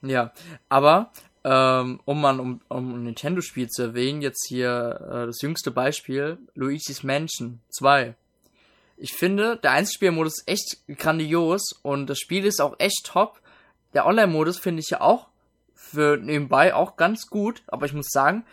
[0.00, 0.32] Ja,
[0.68, 1.10] aber
[1.44, 6.38] ähm, um mal um, um ein Nintendo-Spiel zu erwähnen, jetzt hier äh, das jüngste Beispiel,
[6.54, 8.14] Luigi's Mansion 2.
[8.96, 13.40] Ich finde, der Einzelspielermodus ist echt grandios und das Spiel ist auch echt top.
[13.94, 15.28] Der Online-Modus finde ich ja auch
[15.74, 18.44] für nebenbei auch ganz gut, aber ich muss sagen,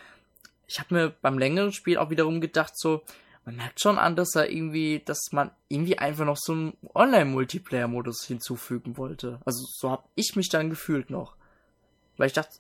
[0.68, 3.04] ich habe mir beim längeren Spiel auch wiederum gedacht, so,
[3.44, 8.26] man merkt schon an, dass er irgendwie, dass man irgendwie einfach noch so einen Online-Multiplayer-Modus
[8.26, 9.40] hinzufügen wollte.
[9.46, 11.36] Also so habe ich mich dann gefühlt noch.
[12.18, 12.58] Weil ich dachte,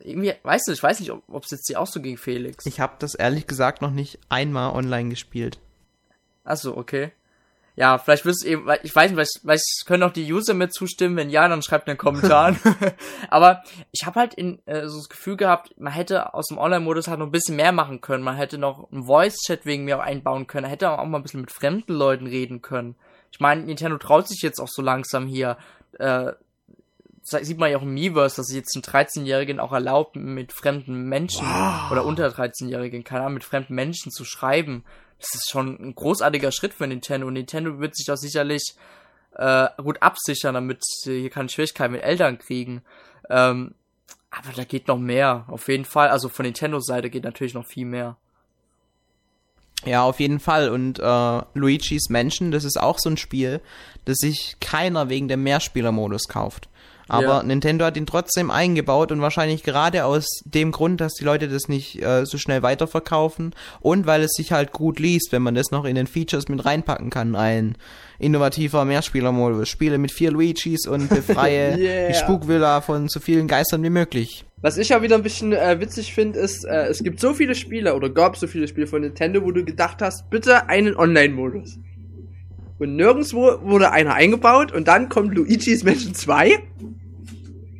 [0.00, 2.66] irgendwie, weißt du, ich weiß nicht, ob es jetzt dir auch so ging, Felix.
[2.66, 5.58] Ich habe das ehrlich gesagt noch nicht einmal online gespielt.
[6.44, 7.12] Achso, okay.
[7.76, 10.68] Ja, vielleicht wirst du eben, ich weiß nicht, vielleicht, vielleicht können auch die User mir
[10.68, 12.56] zustimmen, wenn ja, dann schreibt einen Kommentar.
[13.30, 13.62] Aber
[13.92, 17.20] ich habe halt in, äh, so das Gefühl gehabt, man hätte aus dem Online-Modus halt
[17.20, 18.24] noch ein bisschen mehr machen können.
[18.24, 20.62] Man hätte noch einen Voice-Chat wegen mir einbauen können.
[20.62, 22.96] Man hätte auch mal ein bisschen mit fremden Leuten reden können.
[23.30, 25.56] Ich meine, Nintendo traut sich jetzt auch so langsam hier,
[26.00, 26.32] äh,
[27.30, 31.08] sieht man ja auch im Miiverse, dass es jetzt einen 13-Jährigen auch erlaubt, mit fremden
[31.08, 31.90] Menschen wow.
[31.90, 34.84] oder unter 13-Jährigen, keine Ahnung, mit fremden Menschen zu schreiben.
[35.18, 37.26] Das ist schon ein großartiger Schritt für Nintendo.
[37.26, 38.74] Und Nintendo wird sich doch sicherlich
[39.34, 42.82] äh, gut absichern, damit sie hier keine Schwierigkeiten mit Eltern kriegen.
[43.30, 43.74] Ähm,
[44.30, 46.08] aber da geht noch mehr, auf jeden Fall.
[46.08, 48.16] Also von Nintendos Seite geht natürlich noch viel mehr.
[49.84, 50.70] Ja, auf jeden Fall.
[50.70, 53.60] Und äh, Luigi's Mansion, das ist auch so ein Spiel,
[54.04, 56.68] das sich keiner wegen dem Mehrspielermodus kauft.
[57.08, 57.42] Aber ja.
[57.42, 61.68] Nintendo hat ihn trotzdem eingebaut und wahrscheinlich gerade aus dem Grund, dass die Leute das
[61.68, 65.70] nicht äh, so schnell weiterverkaufen und weil es sich halt gut liest, wenn man das
[65.70, 67.34] noch in den Features mit reinpacken kann.
[67.34, 67.76] Ein
[68.18, 69.68] innovativer Mehrspielermodus.
[69.68, 72.08] Spiele mit vier Luigis und befreie yeah.
[72.08, 74.44] die Spukvilla von so vielen Geistern wie möglich.
[74.60, 77.54] Was ich ja wieder ein bisschen äh, witzig finde, ist, äh, es gibt so viele
[77.54, 81.78] Spiele oder gab so viele Spiele von Nintendo, wo du gedacht hast, bitte einen Online-Modus.
[82.80, 86.58] Und nirgendwo wurde einer eingebaut und dann kommt Luigi's Mansion 2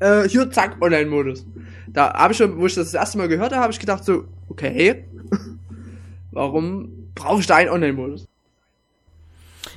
[0.00, 1.44] äh, hier, zack, Online-Modus.
[1.88, 4.04] Da habe ich schon, wo ich das, das erste Mal gehört habe, habe ich gedacht
[4.04, 5.04] so, okay,
[6.32, 8.26] warum brauche ich da einen Online-Modus?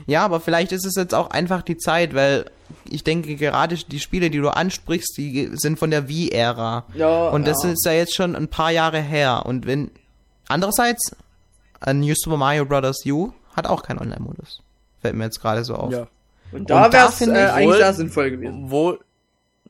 [0.05, 2.45] Ja, aber vielleicht ist es jetzt auch einfach die Zeit, weil
[2.89, 6.85] ich denke, gerade die Spiele, die du ansprichst, die sind von der Wii-Ära.
[6.93, 7.71] Ja, und das ja.
[7.71, 9.43] ist ja jetzt schon ein paar Jahre her.
[9.45, 9.91] Und wenn,
[10.47, 11.15] andererseits,
[11.79, 13.05] ein New Super Mario Bros.
[13.05, 14.61] U hat auch keinen Online-Modus.
[15.01, 15.91] Fällt mir jetzt gerade so auf.
[15.91, 16.07] Ja.
[16.51, 18.69] Und da wäre es äh, eigentlich sehr sinnvoll gewesen.
[18.69, 18.97] Wo,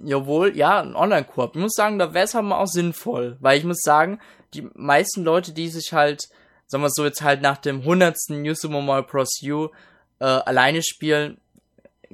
[0.04, 1.56] Jawohl, ja, ein Online-Koop.
[1.56, 4.20] Ich muss sagen, da wäre es halt mal auch sinnvoll, weil ich muss sagen,
[4.54, 6.30] die meisten Leute, die sich halt,
[6.68, 9.42] sagen wir so, jetzt halt nach dem hundertsten New Super Mario Bros.
[9.44, 9.70] U
[10.20, 11.40] äh, alleine spielen,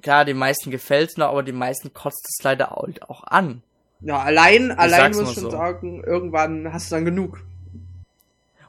[0.02, 3.64] klar, den meisten gefällt's noch, aber die meisten kotzt es leider auch an.
[4.02, 5.50] Ja, allein, ich allein muss ich schon so.
[5.50, 7.42] sagen, irgendwann hast du dann genug.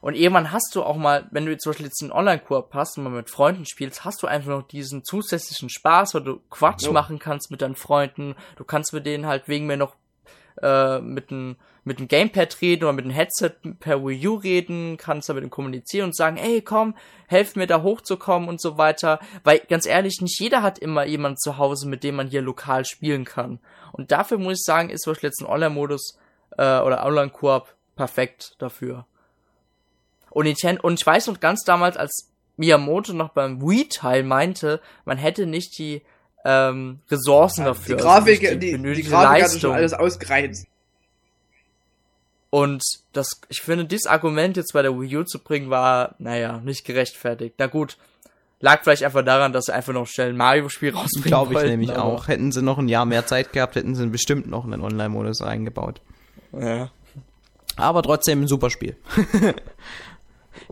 [0.01, 3.03] Und irgendwann hast du auch mal, wenn du zum Beispiel jetzt einen Online-Koop hast und
[3.03, 6.93] mal mit Freunden spielst, hast du einfach noch diesen zusätzlichen Spaß, weil du Quatsch no.
[6.93, 8.35] machen kannst mit deinen Freunden.
[8.55, 9.95] Du kannst mit denen halt wegen mir noch
[10.61, 11.57] äh, mit einem
[11.89, 15.43] mit dem Gamepad reden oder mit dem Headset per Wii U reden, kannst da mit
[15.43, 16.95] dem kommunizieren und sagen, ey, komm,
[17.27, 19.19] helf mir da hochzukommen und so weiter.
[19.43, 22.85] Weil ganz ehrlich, nicht jeder hat immer jemand zu Hause, mit dem man hier lokal
[22.85, 23.59] spielen kann.
[23.91, 26.19] Und dafür muss ich sagen, ist zum Beispiel jetzt ein Online-Modus
[26.57, 29.05] äh, oder Online-Koop perfekt dafür.
[30.31, 35.17] Und, Nintendo, und ich weiß noch ganz damals, als Miyamoto noch beim Wii-Teil meinte, man
[35.17, 36.01] hätte nicht die
[36.45, 37.95] ähm, Ressourcen ja, dafür.
[37.95, 40.67] Die Grafik, also die, die, die Grafik hat schon alles ausgereizt.
[42.49, 42.81] Und
[43.13, 46.83] das, ich finde, dieses Argument jetzt bei der Wii U zu bringen, war, naja, nicht
[46.83, 47.55] gerechtfertigt.
[47.59, 47.97] Na gut,
[48.59, 51.91] lag vielleicht einfach daran, dass sie einfach noch schnell ein Mario-Spiel rausbringen Glaube ich nämlich
[51.91, 52.27] auch.
[52.27, 56.01] Hätten sie noch ein Jahr mehr Zeit gehabt, hätten sie bestimmt noch einen Online-Modus eingebaut.
[56.51, 56.89] Ja.
[57.75, 58.97] Aber trotzdem ein super Spiel.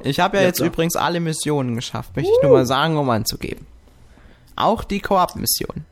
[0.04, 0.68] ich habe ja, ja, jetzt klar.
[0.68, 2.36] übrigens alle Missionen geschafft, möchte uh.
[2.36, 3.66] ich nur mal sagen, um anzugeben.
[4.56, 5.86] Auch die Koop-Mission.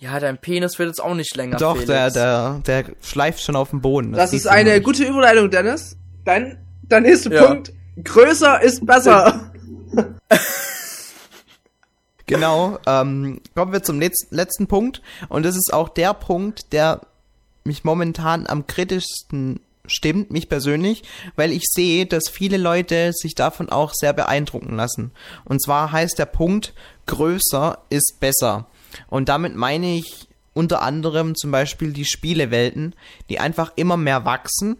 [0.00, 1.56] Ja, dein Penis wird jetzt auch nicht länger.
[1.56, 4.12] Doch, der, der, der schleift schon auf dem Boden.
[4.12, 5.96] Das, das ist eine gute Überleitung, Dennis.
[6.24, 7.46] Dein, dein nächster ja.
[7.46, 7.72] Punkt.
[8.02, 9.50] Größer ist besser.
[12.26, 12.78] genau.
[12.86, 15.02] Ähm, kommen wir zum letzten, letzten Punkt.
[15.28, 17.00] Und das ist auch der Punkt, der
[17.64, 21.02] mich momentan am kritischsten stimmt, mich persönlich,
[21.36, 25.10] weil ich sehe, dass viele Leute sich davon auch sehr beeindrucken lassen.
[25.44, 26.74] Und zwar heißt der Punkt,
[27.06, 28.66] größer ist besser.
[29.08, 32.94] Und damit meine ich unter anderem zum Beispiel die Spielewelten,
[33.28, 34.76] die einfach immer mehr wachsen,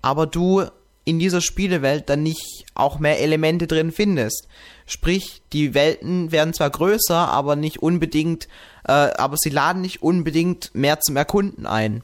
[0.00, 0.64] aber du
[1.04, 4.46] in dieser Spielewelt dann nicht auch mehr Elemente drin findest.
[4.86, 8.46] Sprich, die Welten werden zwar größer, aber nicht unbedingt,
[8.84, 12.02] äh, aber sie laden nicht unbedingt mehr zum Erkunden ein.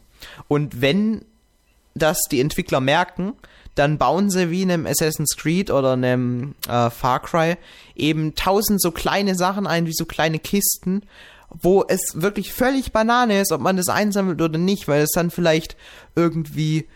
[0.48, 1.24] Und wenn
[1.98, 3.34] das die Entwickler merken,
[3.74, 7.56] dann bauen sie wie in einem Assassin's Creed oder einem äh, Far Cry
[7.94, 11.02] eben tausend so kleine Sachen ein, wie so kleine Kisten,
[11.50, 15.30] wo es wirklich völlig Banane ist, ob man das einsammelt oder nicht, weil es dann
[15.30, 15.76] vielleicht
[16.16, 16.86] irgendwie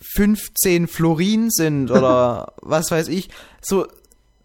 [0.00, 3.28] 15 Florin sind oder was weiß ich.
[3.60, 3.86] So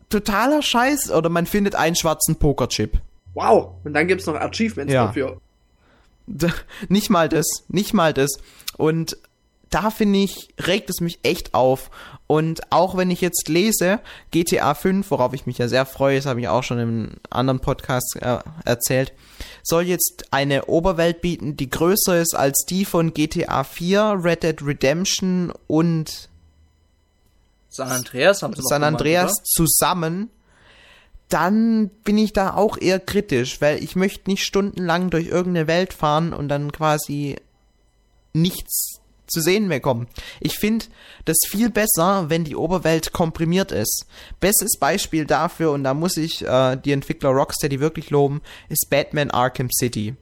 [0.10, 3.00] totaler Scheiß oder man findet einen schwarzen Pokerchip.
[3.34, 5.08] Wow, und dann gibt's noch Achievements ja.
[5.08, 5.40] dafür.
[6.90, 8.32] Nicht mal das, nicht mal das.
[8.78, 9.18] Und
[9.74, 11.90] da finde ich, regt es mich echt auf.
[12.28, 14.00] Und auch wenn ich jetzt lese,
[14.32, 17.60] GTA 5, worauf ich mich ja sehr freue, das habe ich auch schon im anderen
[17.60, 19.14] Podcast äh, erzählt,
[19.64, 24.62] soll jetzt eine Oberwelt bieten, die größer ist als die von GTA 4, Red Dead
[24.64, 26.30] Redemption und
[27.70, 30.30] San Andreas, haben sie San Andreas gemacht, zusammen,
[31.30, 35.94] dann bin ich da auch eher kritisch, weil ich möchte nicht stundenlang durch irgendeine Welt
[35.94, 37.38] fahren und dann quasi
[38.34, 38.93] nichts
[39.34, 40.08] zu sehen mehr kommen.
[40.40, 40.86] Ich finde
[41.26, 44.06] das viel besser, wenn die Oberwelt komprimiert ist.
[44.40, 49.32] Bestes Beispiel dafür, und da muss ich äh, die Entwickler Rocksteady wirklich loben, ist Batman
[49.32, 50.16] Arkham City.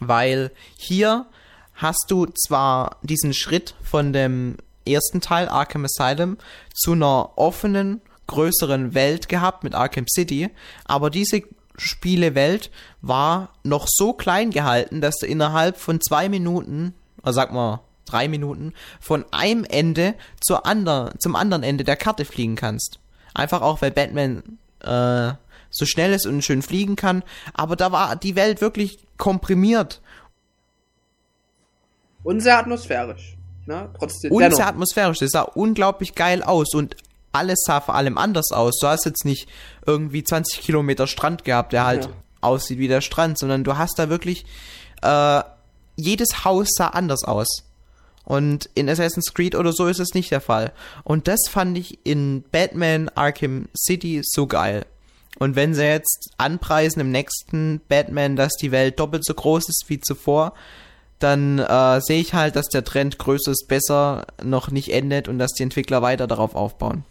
[0.00, 1.26] Weil hier
[1.74, 4.56] hast du zwar diesen Schritt von dem
[4.86, 6.38] ersten Teil Arkham Asylum
[6.74, 10.50] zu einer offenen, größeren Welt gehabt mit Arkham City,
[10.84, 11.42] aber diese
[11.78, 17.80] Spielewelt war noch so klein gehalten, dass du innerhalb von zwei Minuten, oder sag mal
[18.10, 22.98] drei Minuten, von einem Ende zur anderen, zum anderen Ende der Karte fliegen kannst.
[23.34, 24.42] Einfach auch, weil Batman
[24.80, 25.32] äh,
[25.70, 27.22] so schnell ist und schön fliegen kann.
[27.54, 30.00] Aber da war die Welt wirklich komprimiert.
[32.24, 33.36] Und sehr atmosphärisch.
[33.66, 33.90] Ne?
[33.98, 34.32] Trotzdem.
[34.32, 35.18] Und sehr atmosphärisch.
[35.18, 36.96] Das sah unglaublich geil aus und
[37.32, 38.78] alles sah vor allem anders aus.
[38.80, 39.48] Du hast jetzt nicht
[39.86, 42.10] irgendwie 20 Kilometer Strand gehabt, der halt ja.
[42.40, 44.46] aussieht wie der Strand, sondern du hast da wirklich
[45.02, 45.42] äh,
[45.96, 47.64] jedes Haus sah anders aus.
[48.28, 50.72] Und in Assassin's Creed oder so ist es nicht der Fall.
[51.02, 54.84] Und das fand ich in Batman Arkham City so geil.
[55.38, 59.86] Und wenn sie jetzt anpreisen im nächsten Batman, dass die Welt doppelt so groß ist
[59.88, 60.52] wie zuvor,
[61.20, 65.38] dann äh, sehe ich halt, dass der Trend größer ist besser noch nicht endet und
[65.38, 67.06] dass die Entwickler weiter darauf aufbauen.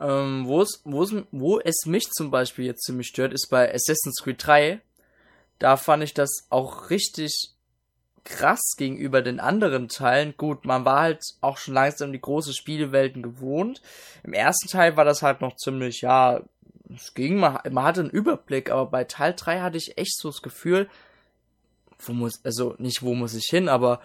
[0.00, 3.72] Ähm, wo, es, wo, es, wo es mich zum Beispiel jetzt ziemlich stört, ist bei
[3.72, 4.80] Assassin's Creed 3.
[5.60, 7.53] Da fand ich das auch richtig
[8.24, 10.34] krass gegenüber den anderen Teilen.
[10.36, 13.82] Gut, man war halt auch schon langsam die große Spielewelten gewohnt.
[14.22, 16.42] Im ersten Teil war das halt noch ziemlich, ja,
[16.94, 20.28] es ging, man, man hatte einen Überblick, aber bei Teil 3 hatte ich echt so
[20.28, 20.88] das Gefühl,
[21.98, 24.00] wo muss, also nicht wo muss ich hin, aber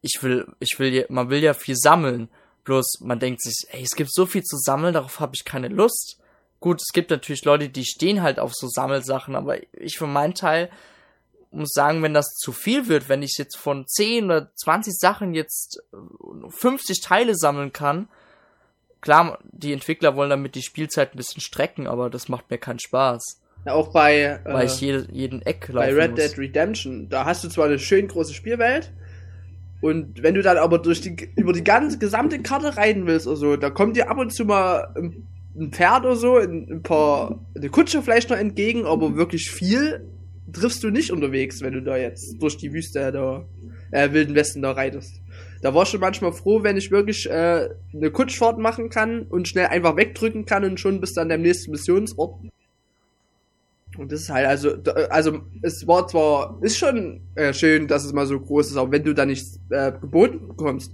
[0.00, 2.28] ich will, ich will, man will ja viel sammeln.
[2.64, 5.68] Bloß man denkt sich, ey, es gibt so viel zu sammeln, darauf habe ich keine
[5.68, 6.18] Lust.
[6.60, 10.34] gut, es gibt natürlich Leute, die stehen halt auf so Sammelsachen, aber ich für meinen
[10.34, 10.70] Teil
[11.54, 15.34] muss sagen, wenn das zu viel wird, wenn ich jetzt von 10 oder 20 Sachen
[15.34, 15.82] jetzt
[16.48, 18.08] 50 äh, Teile sammeln kann,
[19.00, 22.78] klar, die Entwickler wollen damit die Spielzeit ein bisschen strecken, aber das macht mir keinen
[22.78, 23.40] Spaß.
[23.66, 26.20] Ja, auch bei, weil äh, ich jede, jeden Eck Bei Red muss.
[26.20, 28.92] Dead Redemption, da hast du zwar eine schön große Spielwelt,
[29.84, 33.36] und wenn du dann aber durch die, über die ganze gesamte Karte reiten willst oder
[33.36, 35.26] so, da kommt dir ab und zu mal ein,
[35.58, 40.02] ein Pferd oder so, ein, ein, paar, eine Kutsche vielleicht noch entgegen, aber wirklich viel
[40.52, 43.46] triffst du nicht unterwegs, wenn du da jetzt durch die Wüste der
[43.90, 45.20] äh, Wilden Westen da reitest.
[45.62, 49.48] Da war ich schon manchmal froh, wenn ich wirklich äh, eine Kutschfahrt machen kann und
[49.48, 52.40] schnell einfach wegdrücken kann und schon bis dann der nächsten Missionsort.
[53.96, 54.74] Und das ist halt, also,
[55.08, 58.90] also es war zwar, ist schon äh, schön, dass es mal so groß ist, aber
[58.90, 60.92] wenn du da nichts äh, geboten bekommst,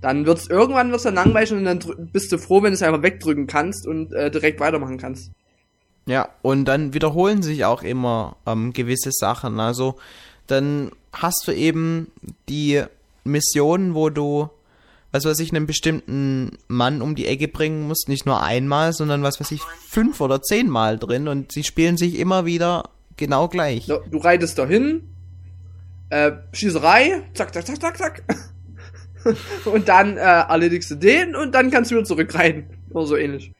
[0.00, 1.80] dann wird's irgendwann wird's dann langweilig und dann
[2.12, 5.32] bist du froh, wenn du es einfach wegdrücken kannst und äh, direkt weitermachen kannst.
[6.06, 9.60] Ja, und dann wiederholen sich auch immer ähm, gewisse Sachen.
[9.60, 9.96] Also
[10.46, 12.12] dann hast du eben
[12.48, 12.82] die
[13.24, 14.48] Missionen, wo du
[15.16, 19.22] was weiß ich, einen bestimmten Mann um die Ecke bringen musst, nicht nur einmal, sondern
[19.22, 23.86] was weiß ich, fünf oder zehnmal drin und sie spielen sich immer wieder genau gleich.
[23.86, 25.08] Du reitest dahin,
[26.10, 28.22] äh, Schießerei, zack, zack, zack, zack, zack.
[29.64, 32.66] und dann äh, erledigst du den und dann kannst du wieder zurückreiten.
[32.90, 33.52] Oder so ähnlich.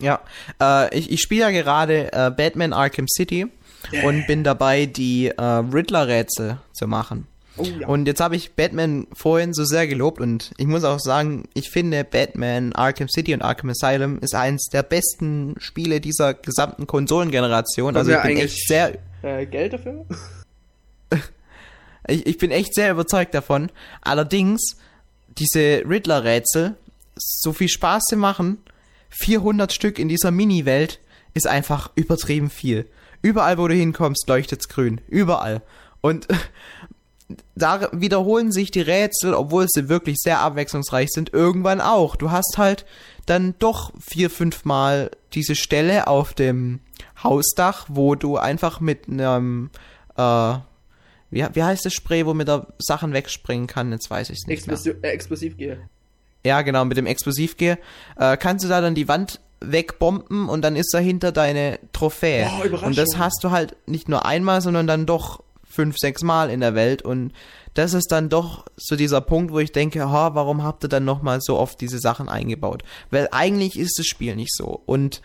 [0.00, 0.20] Ja,
[0.60, 3.46] äh, ich, ich spiele ja gerade äh, Batman Arkham City
[3.92, 4.06] yeah.
[4.06, 7.26] und bin dabei, die äh, Riddler-Rätsel zu machen.
[7.58, 7.86] Oh, ja.
[7.86, 11.70] Und jetzt habe ich Batman vorhin so sehr gelobt und ich muss auch sagen, ich
[11.70, 17.96] finde Batman Arkham City und Arkham Asylum ist eins der besten Spiele dieser gesamten Konsolengeneration.
[17.96, 20.04] Also ich bin echt sehr äh, Geld dafür.
[22.08, 23.70] ich, ich bin echt sehr überzeugt davon.
[24.02, 24.76] Allerdings
[25.38, 26.74] diese Riddler-Rätsel
[27.16, 28.58] so viel Spaß zu machen.
[29.10, 31.00] 400 Stück in dieser Mini-Welt
[31.34, 32.86] ist einfach übertrieben viel.
[33.22, 35.00] Überall, wo du hinkommst, leuchtet's grün.
[35.08, 35.62] Überall.
[36.00, 36.28] Und
[37.54, 42.16] da wiederholen sich die Rätsel, obwohl sie wirklich sehr abwechslungsreich sind, irgendwann auch.
[42.16, 42.86] Du hast halt
[43.26, 46.80] dann doch vier, fünf Mal diese Stelle auf dem
[47.22, 49.70] Hausdach, wo du einfach mit einem,
[50.16, 50.54] äh,
[51.30, 53.90] wie, wie heißt das Spray, wo mit der Sachen wegspringen kann?
[53.90, 54.58] Jetzt weiß ich es nicht.
[54.58, 55.88] Explosiv, äh, Explosivgehe.
[56.46, 57.78] Ja, genau, mit dem Explosivgehe.
[58.16, 62.48] Äh, kannst du da dann die Wand wegbomben und dann ist dahinter deine Trophäe.
[62.48, 66.50] Oh, und das hast du halt nicht nur einmal, sondern dann doch fünf, sechs Mal
[66.50, 67.32] in der Welt und
[67.74, 71.04] das ist dann doch so dieser Punkt, wo ich denke, ha, warum habt ihr dann
[71.04, 72.82] nochmal so oft diese Sachen eingebaut?
[73.10, 75.20] Weil eigentlich ist das Spiel nicht so und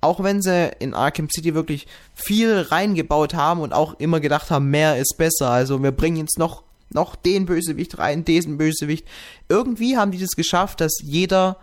[0.00, 4.70] auch wenn sie in Arkham City wirklich viel reingebaut haben und auch immer gedacht haben,
[4.70, 6.62] mehr ist besser, also wir bringen jetzt noch
[6.94, 9.06] noch den Bösewicht rein, diesen Bösewicht.
[9.48, 11.58] Irgendwie haben die das geschafft, dass jeder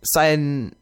[0.00, 0.72] sein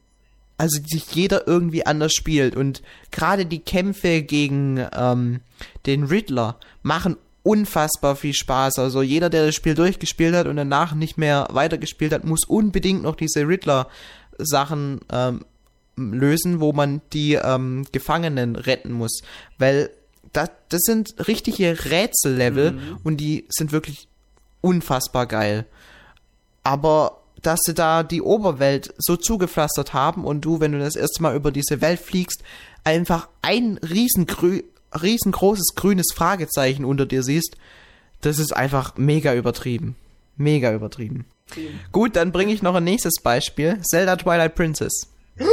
[0.61, 2.55] also sich jeder irgendwie anders spielt.
[2.55, 5.41] Und gerade die Kämpfe gegen ähm,
[5.87, 8.79] den Riddler machen unfassbar viel Spaß.
[8.79, 13.03] Also jeder, der das Spiel durchgespielt hat und danach nicht mehr weitergespielt hat, muss unbedingt
[13.03, 15.45] noch diese Riddler-Sachen ähm,
[15.97, 19.23] lösen, wo man die ähm, Gefangenen retten muss.
[19.57, 19.89] Weil
[20.33, 22.99] das, das sind richtige Rätsellevel mhm.
[23.03, 24.09] und die sind wirklich
[24.61, 25.67] unfassbar geil.
[26.63, 31.23] Aber dass sie da die Oberwelt so zugepflastert haben und du, wenn du das erste
[31.23, 32.43] Mal über diese Welt fliegst,
[32.85, 34.63] einfach ein riesengrü
[35.01, 37.57] riesengroßes grünes Fragezeichen unter dir siehst,
[38.23, 39.95] das ist einfach mega übertrieben.
[40.37, 41.27] Mega übertrieben.
[41.93, 43.81] Gut, dann bringe ich noch ein nächstes Beispiel.
[43.83, 45.09] Zelda Twilight Princess.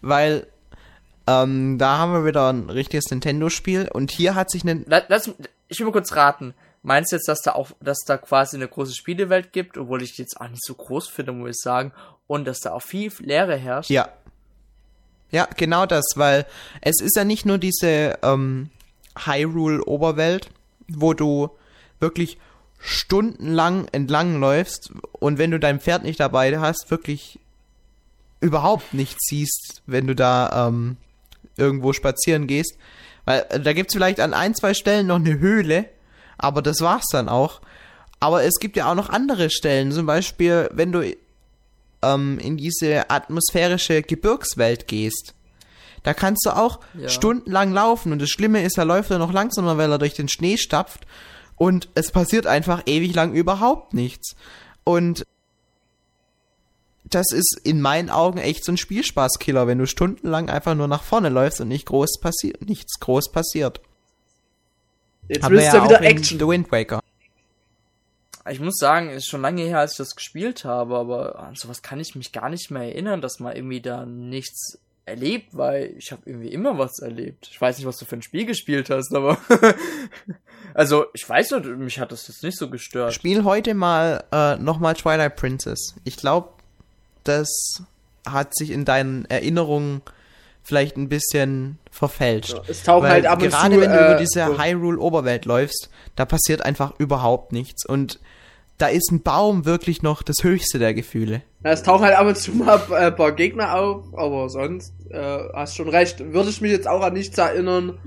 [0.00, 0.46] Weil
[1.26, 4.84] ähm, da haben wir wieder ein richtiges Nintendo-Spiel und hier hat sich ein...
[4.86, 5.30] Lass,
[5.68, 6.54] ich will mal kurz raten.
[6.82, 10.14] Meinst du jetzt, dass da auch, dass da quasi eine große Spielewelt gibt, obwohl ich
[10.14, 11.92] die jetzt auch nicht so groß finde, muss ich sagen,
[12.28, 13.90] und dass da auch viel Leere herrscht?
[13.90, 14.08] Ja.
[15.32, 16.46] Ja, genau das, weil
[16.80, 18.70] es ist ja nicht nur diese ähm,
[19.18, 20.50] Hyrule-Oberwelt,
[20.86, 21.50] wo du
[21.98, 22.38] wirklich
[22.78, 27.40] stundenlang entlang läufst und wenn du dein Pferd nicht dabei hast, wirklich
[28.40, 30.96] überhaupt nichts siehst, wenn du da ähm,
[31.56, 32.76] irgendwo spazieren gehst.
[33.24, 35.88] Weil äh, da gibt's vielleicht an ein, zwei Stellen noch eine Höhle,
[36.38, 37.60] aber das war's dann auch.
[38.20, 41.14] Aber es gibt ja auch noch andere Stellen, zum Beispiel, wenn du
[42.02, 45.34] ähm, in diese atmosphärische Gebirgswelt gehst.
[46.02, 47.08] Da kannst du auch ja.
[47.08, 50.28] stundenlang laufen und das Schlimme ist, er läuft er noch langsamer, weil er durch den
[50.28, 51.04] Schnee stapft
[51.56, 54.36] und es passiert einfach ewig lang überhaupt nichts.
[54.84, 55.26] Und
[57.10, 61.02] das ist in meinen Augen echt so ein Spielspaßkiller, wenn du stundenlang einfach nur nach
[61.02, 63.80] vorne läufst und nicht groß passiert, nichts groß passiert.
[65.28, 66.38] Jetzt Haben willst du ja wieder Action.
[66.38, 67.00] The Wind Waker.
[68.48, 71.82] Ich muss sagen, ist schon lange her, als ich das gespielt habe, aber an sowas
[71.82, 76.12] kann ich mich gar nicht mehr erinnern, dass mal irgendwie da nichts erlebt, weil ich
[76.12, 77.48] habe irgendwie immer was erlebt.
[77.50, 79.38] Ich weiß nicht, was du für ein Spiel gespielt hast, aber
[80.74, 83.14] also ich weiß nicht, mich hat das jetzt nicht so gestört.
[83.14, 85.94] Spiel heute mal äh, nochmal Twilight Princess.
[86.04, 86.55] Ich glaube,
[87.28, 87.82] das
[88.26, 90.02] hat sich in deinen Erinnerungen
[90.62, 92.54] vielleicht ein bisschen verfälscht.
[92.54, 94.62] Ja, es taucht halt ab und gerade zu, wenn du äh, über diese so.
[94.62, 98.18] Hyrule Oberwelt läufst, da passiert einfach überhaupt nichts und
[98.78, 101.42] da ist ein Baum wirklich noch das höchste der Gefühle.
[101.64, 105.38] Ja, es tauchen halt ab und zu mal ein paar Gegner auf, aber sonst äh,
[105.54, 106.32] hast schon recht.
[106.32, 107.98] Würde ich mich jetzt auch an nichts erinnern,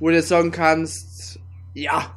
[0.00, 1.38] wo du jetzt sagen kannst,
[1.72, 2.10] ja,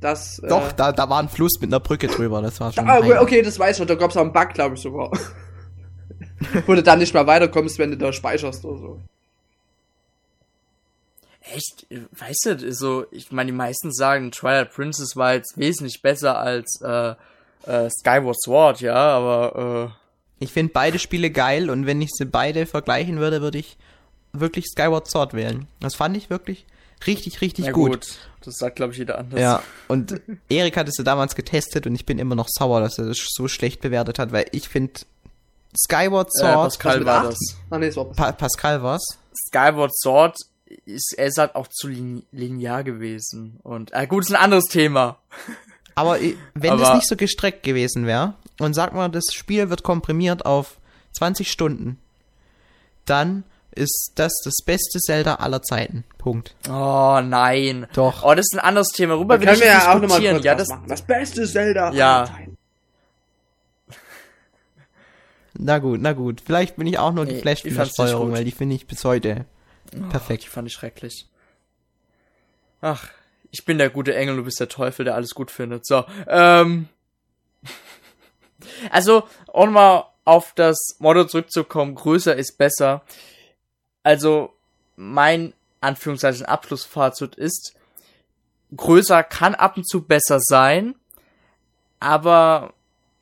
[0.00, 0.38] das.
[0.40, 2.86] Äh, Doch, da, da war ein Fluss mit einer Brücke drüber, das war schon.
[2.86, 4.82] Da, okay, okay, das weiß ich noch, da gab es auch einen Bug, glaube ich
[4.82, 5.10] sogar.
[6.66, 9.00] wo du dann nicht mehr weiterkommst, wenn du da speicherst oder so.
[11.52, 11.86] Echt?
[11.90, 16.80] Weißt du, so, ich meine, die meisten sagen, Twilight Princess war jetzt wesentlich besser als
[16.82, 17.14] äh,
[17.66, 19.92] äh, Skyward Sword, ja, aber
[20.40, 23.76] äh, Ich finde beide Spiele geil und wenn ich sie beide vergleichen würde, würde ich
[24.32, 25.66] wirklich Skyward Sword wählen.
[25.80, 26.64] Das fand ich wirklich
[27.06, 27.92] richtig, richtig gut.
[27.92, 28.18] gut.
[28.44, 29.40] Das sagt, glaube ich, jeder anders.
[29.40, 32.98] Ja, und Erik hat es ja damals getestet und ich bin immer noch sauer, dass
[32.98, 34.92] er das so schlecht bewertet hat, weil ich finde
[35.76, 36.50] Skyward Sword.
[36.50, 37.38] Äh, Pascal war das.
[37.70, 39.18] Ah, nee, war pa Pascal war's.
[39.48, 40.36] Skyward Sword
[40.86, 43.58] ist, er ist halt auch zu linear gewesen.
[43.62, 45.18] Und, äh, gut, ist ein anderes Thema.
[45.94, 46.18] Aber
[46.54, 50.44] wenn Aber, das nicht so gestreckt gewesen wäre, und sag mal, das Spiel wird komprimiert
[50.44, 50.76] auf
[51.12, 51.98] 20 Stunden,
[53.04, 56.04] dann ist das das beste Zelda aller Zeiten.
[56.18, 56.54] Punkt.
[56.68, 57.86] Oh nein.
[57.94, 58.22] Doch.
[58.24, 59.16] Oh, das ist ein anderes Thema.
[59.16, 60.84] Worüber will ich wir ja auch nochmal ja, das, machen.
[60.88, 62.16] das beste Zelda ja.
[62.18, 62.58] aller Zeiten.
[65.58, 66.40] Na gut, na gut.
[66.40, 69.04] Vielleicht bin ich auch nur geflasht nee, von der Steuerung, weil die finde ich bis
[69.04, 69.46] heute
[69.96, 70.44] oh, perfekt.
[70.44, 71.28] Die fand ich schrecklich.
[72.80, 73.08] Ach,
[73.50, 75.86] ich bin der gute Engel, du bist der Teufel, der alles gut findet.
[75.86, 76.88] So, ähm.
[78.90, 83.02] also, um mal auf das Motto zurückzukommen, größer ist besser.
[84.02, 84.52] Also,
[84.96, 87.74] mein Anführungszeichen Abschlussfazit ist,
[88.76, 90.94] größer kann ab und zu besser sein,
[92.00, 92.74] aber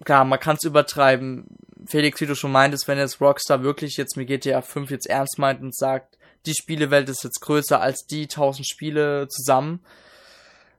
[0.05, 1.47] klar, man kann es übertreiben.
[1.87, 5.39] Felix, wie du schon meintest, wenn jetzt Rockstar wirklich jetzt mit GTA 5 jetzt ernst
[5.39, 9.81] meint und sagt, die Spielewelt ist jetzt größer als die 1000 Spiele zusammen,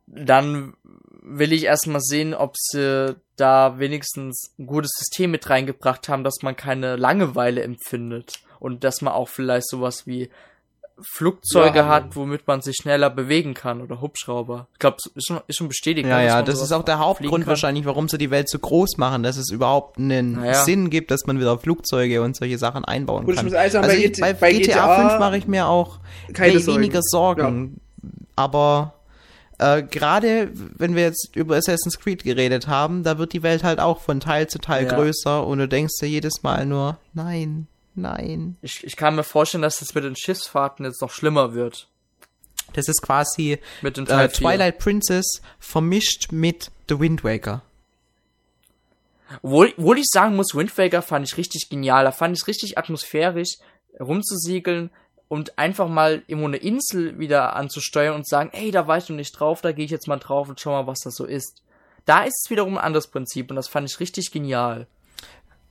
[0.08, 0.76] dann
[1.22, 6.42] will ich erstmal sehen, ob sie da wenigstens ein gutes System mit reingebracht haben, dass
[6.42, 10.30] man keine Langeweile empfindet und dass man auch vielleicht sowas wie
[11.04, 14.68] Flugzeuge ja, hat, womit man sich schneller bewegen kann oder Hubschrauber.
[14.74, 16.08] Ich glaube, ist schon, ist schon bestätigt.
[16.08, 19.24] Ja, ja, das ist auch der Hauptgrund wahrscheinlich, warum sie die Welt so groß machen,
[19.24, 20.64] dass es überhaupt einen naja.
[20.64, 23.48] Sinn gibt, dass man wieder Flugzeuge und solche Sachen einbauen Gut, kann.
[23.48, 26.00] Ich also bei, ich, bei, bei, GTA, GTA 5 mache ich mir auch
[26.34, 26.82] keine Sorgen.
[26.82, 27.82] weniger Sorgen.
[28.02, 28.10] Ja.
[28.36, 28.94] Aber
[29.60, 33.80] äh, gerade wenn wir jetzt über Assassin's Creed geredet haben, da wird die Welt halt
[33.80, 34.94] auch von Teil zu Teil ja.
[34.94, 38.58] größer und du denkst dir jedes Mal nur, nein, Nein.
[38.62, 41.88] Ich, ich kann mir vorstellen, dass das mit den Schiffsfahrten jetzt noch schlimmer wird.
[42.74, 47.62] Das ist quasi mit den äh, Twilight Princess vermischt mit The Wind Waker.
[49.42, 52.04] Obwohl, obwohl ich sagen muss, Wind Waker fand ich richtig genial.
[52.04, 53.58] Da fand ich es richtig atmosphärisch,
[54.00, 54.90] rumzusiegeln
[55.28, 59.32] und einfach mal immer eine Insel wieder anzusteuern und sagen, ey, da weißt du nicht
[59.32, 61.64] drauf, da gehe ich jetzt mal drauf und schau mal, was das so ist.
[62.06, 64.88] Da ist es wiederum ein anderes Prinzip und das fand ich richtig genial.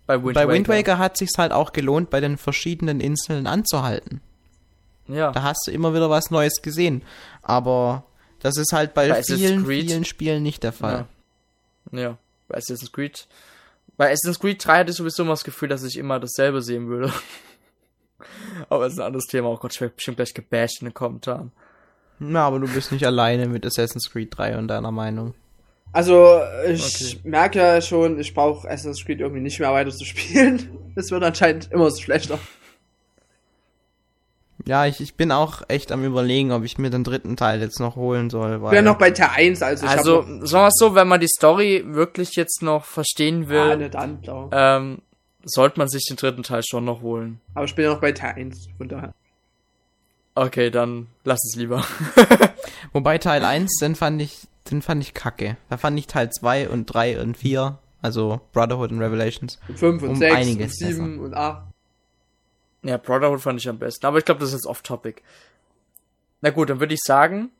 [0.06, 0.98] Bei Wind, bei Wind Waker.
[0.98, 4.20] hat sich's halt auch gelohnt, bei den verschiedenen Inseln anzuhalten.
[5.08, 5.30] Ja.
[5.32, 7.02] Da hast du immer wieder was Neues gesehen.
[7.42, 8.04] Aber
[8.40, 11.06] das ist halt bei, bei vielen, vielen Spielen nicht der Fall.
[11.92, 11.98] Ja.
[11.98, 12.18] ja.
[12.48, 13.26] Bei Assassin's Creed.
[13.96, 16.88] Bei Assassin's Creed 3 hatte ich sowieso immer das Gefühl, dass ich immer dasselbe sehen
[16.88, 17.12] würde.
[18.68, 19.48] aber das ist ein anderes Thema.
[19.48, 21.52] Oh Gott, ich werde bestimmt gleich gebasht in den Kommentaren.
[22.18, 25.34] Na, aber du bist nicht alleine mit Assassin's Creed 3 und deiner Meinung.
[25.92, 27.28] Also, ich okay.
[27.28, 30.70] merke ja schon, ich brauche Assassin's Creed irgendwie nicht mehr weiter zu spielen.
[30.94, 32.38] Es wird anscheinend immer so schlechter.
[34.66, 37.80] Ja, ich, ich bin auch echt am überlegen, ob ich mir den dritten Teil jetzt
[37.80, 38.60] noch holen soll.
[38.60, 41.08] Weil ich bin ja noch bei Teil 1, also ich Also, sagen wir so, wenn
[41.08, 44.18] man die Story wirklich jetzt noch verstehen will, ja, nicht an,
[44.52, 45.02] ähm,
[45.44, 47.40] sollte man sich den dritten Teil schon noch holen.
[47.54, 49.14] Aber ich bin ja noch bei Teil 1, von daher.
[50.34, 51.84] Okay, dann lass es lieber.
[52.92, 55.56] Wobei Teil 1, den fand ich den fand ich kacke.
[55.68, 59.58] Da fand ich Teil 2 und 3 und 4, also Brotherhood und Revelations.
[59.74, 61.62] 5 und um 6 und 7 und 8.
[62.82, 65.22] Ja, Brotherhood fand ich am besten, aber ich glaube, das ist jetzt off-topic.
[66.40, 67.50] Na gut, dann würde ich sagen,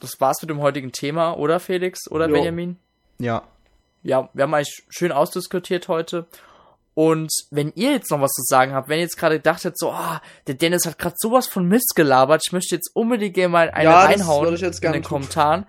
[0.00, 2.10] das war's mit dem heutigen Thema, oder Felix?
[2.10, 2.34] Oder jo.
[2.34, 2.78] Benjamin?
[3.18, 3.42] Ja.
[4.02, 6.26] Ja, wir haben eigentlich schön ausdiskutiert heute.
[6.94, 9.90] Und wenn ihr jetzt noch was zu sagen habt, wenn ihr jetzt gerade dachtet, so,
[9.90, 10.16] oh,
[10.46, 14.00] der Dennis hat gerade sowas von Mist gelabert, ich möchte jetzt unbedingt mal eine ja,
[14.02, 15.02] reinhauen in den.
[15.02, 15.66] Kommentaren,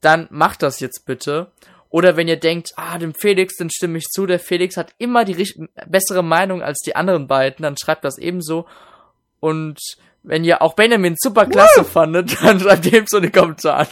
[0.00, 1.52] dann macht das jetzt bitte.
[1.90, 5.24] Oder wenn ihr denkt, ah, dem Felix, den stimme ich zu, der Felix hat immer
[5.24, 5.48] die
[5.86, 8.66] bessere Meinung als die anderen beiden, dann schreibt das ebenso.
[9.40, 9.78] Und
[10.22, 13.86] wenn ihr auch Benjamin super klasse fandet, dann schreibt ihm so eine Kommentar an.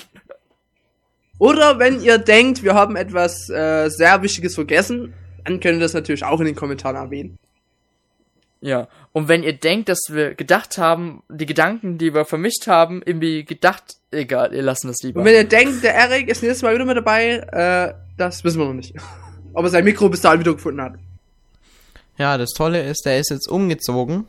[1.38, 5.14] Oder wenn ihr denkt, wir haben etwas äh, sehr Wichtiges vergessen,
[5.47, 7.38] dann könnt ihr das natürlich auch in den Kommentaren erwähnen.
[8.61, 13.03] Ja, und wenn ihr denkt, dass wir gedacht haben, die Gedanken, die wir vermischt haben,
[13.05, 15.20] irgendwie gedacht, egal, ihr lassen das lieber.
[15.20, 18.59] Und wenn ihr denkt, der Erik ist nächstes Mal wieder mit dabei, äh, das wissen
[18.59, 18.94] wir noch nicht.
[19.53, 20.94] Ob er sein Mikro bis dahin wieder gefunden hat.
[22.18, 24.26] Ja, das Tolle ist, der ist jetzt umgezogen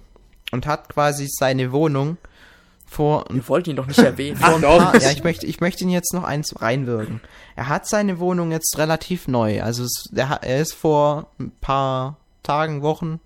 [0.52, 2.18] und hat quasi seine Wohnung
[2.88, 3.26] vor.
[3.30, 4.40] Wir wollten ihn doch nicht erwähnen.
[4.42, 7.22] Ach, paar, ja, ich möchte, ich möchte ihn jetzt noch eins reinwirken.
[7.56, 9.62] Er hat seine Wohnung jetzt relativ neu.
[9.62, 13.20] Also es, der, er ist vor ein paar Tagen, Wochen,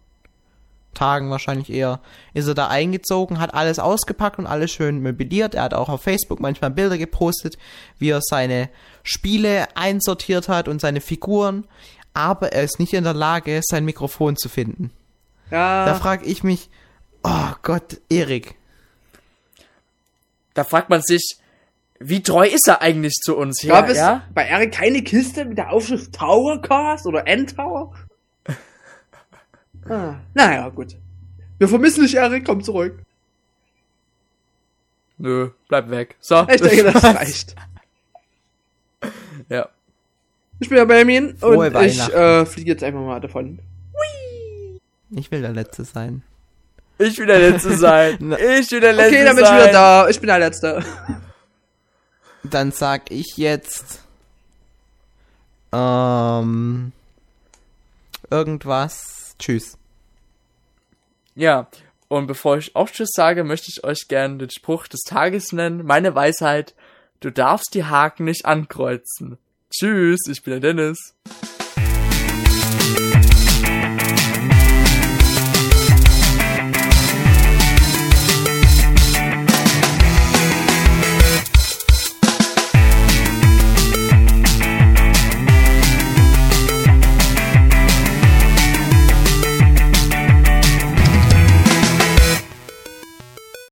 [0.93, 2.01] Tagen wahrscheinlich eher,
[2.33, 5.55] ist er da eingezogen, hat alles ausgepackt und alles schön möbliert.
[5.55, 7.57] Er hat auch auf Facebook manchmal Bilder gepostet,
[7.97, 8.69] wie er seine
[9.03, 11.65] Spiele einsortiert hat und seine Figuren.
[12.13, 14.91] Aber er ist nicht in der Lage, sein Mikrofon zu finden.
[15.49, 15.85] Ja.
[15.85, 16.69] Da frage ich mich,
[17.23, 18.55] oh Gott, Erik,
[20.53, 21.37] da fragt man sich,
[21.99, 23.61] wie treu ist er eigentlich zu uns?
[23.61, 24.23] Gab ja, es ja?
[24.33, 27.93] bei Eric keine Kiste mit der Aufschrift Towercast oder Endtower?
[29.89, 30.97] ah, naja, gut.
[31.59, 33.03] Wir vermissen dich, Eric, komm zurück.
[35.19, 36.15] Nö, bleib weg.
[36.19, 36.47] So.
[36.49, 37.55] Ich denke, das reicht.
[39.49, 39.69] ja.
[40.59, 43.59] Ich bin ja Benjamin und ich äh, fliege jetzt einfach mal davon.
[43.93, 44.79] Whee!
[45.11, 46.23] Ich will der Letzte sein.
[47.01, 48.31] Ich will der Letzte sein.
[48.59, 49.21] Ich will der Letzte sein.
[49.21, 50.09] Okay, dann bin ich wieder da.
[50.09, 50.83] Ich bin der Letzte.
[52.43, 54.01] Dann sag ich jetzt
[55.71, 56.91] ähm,
[58.29, 59.35] irgendwas.
[59.39, 59.77] Tschüss.
[61.35, 61.67] Ja,
[62.07, 65.85] und bevor ich auch Tschüss sage, möchte ich euch gerne den Spruch des Tages nennen.
[65.85, 66.75] Meine Weisheit,
[67.21, 69.37] du darfst die Haken nicht ankreuzen.
[69.71, 71.15] Tschüss, ich bin der Dennis.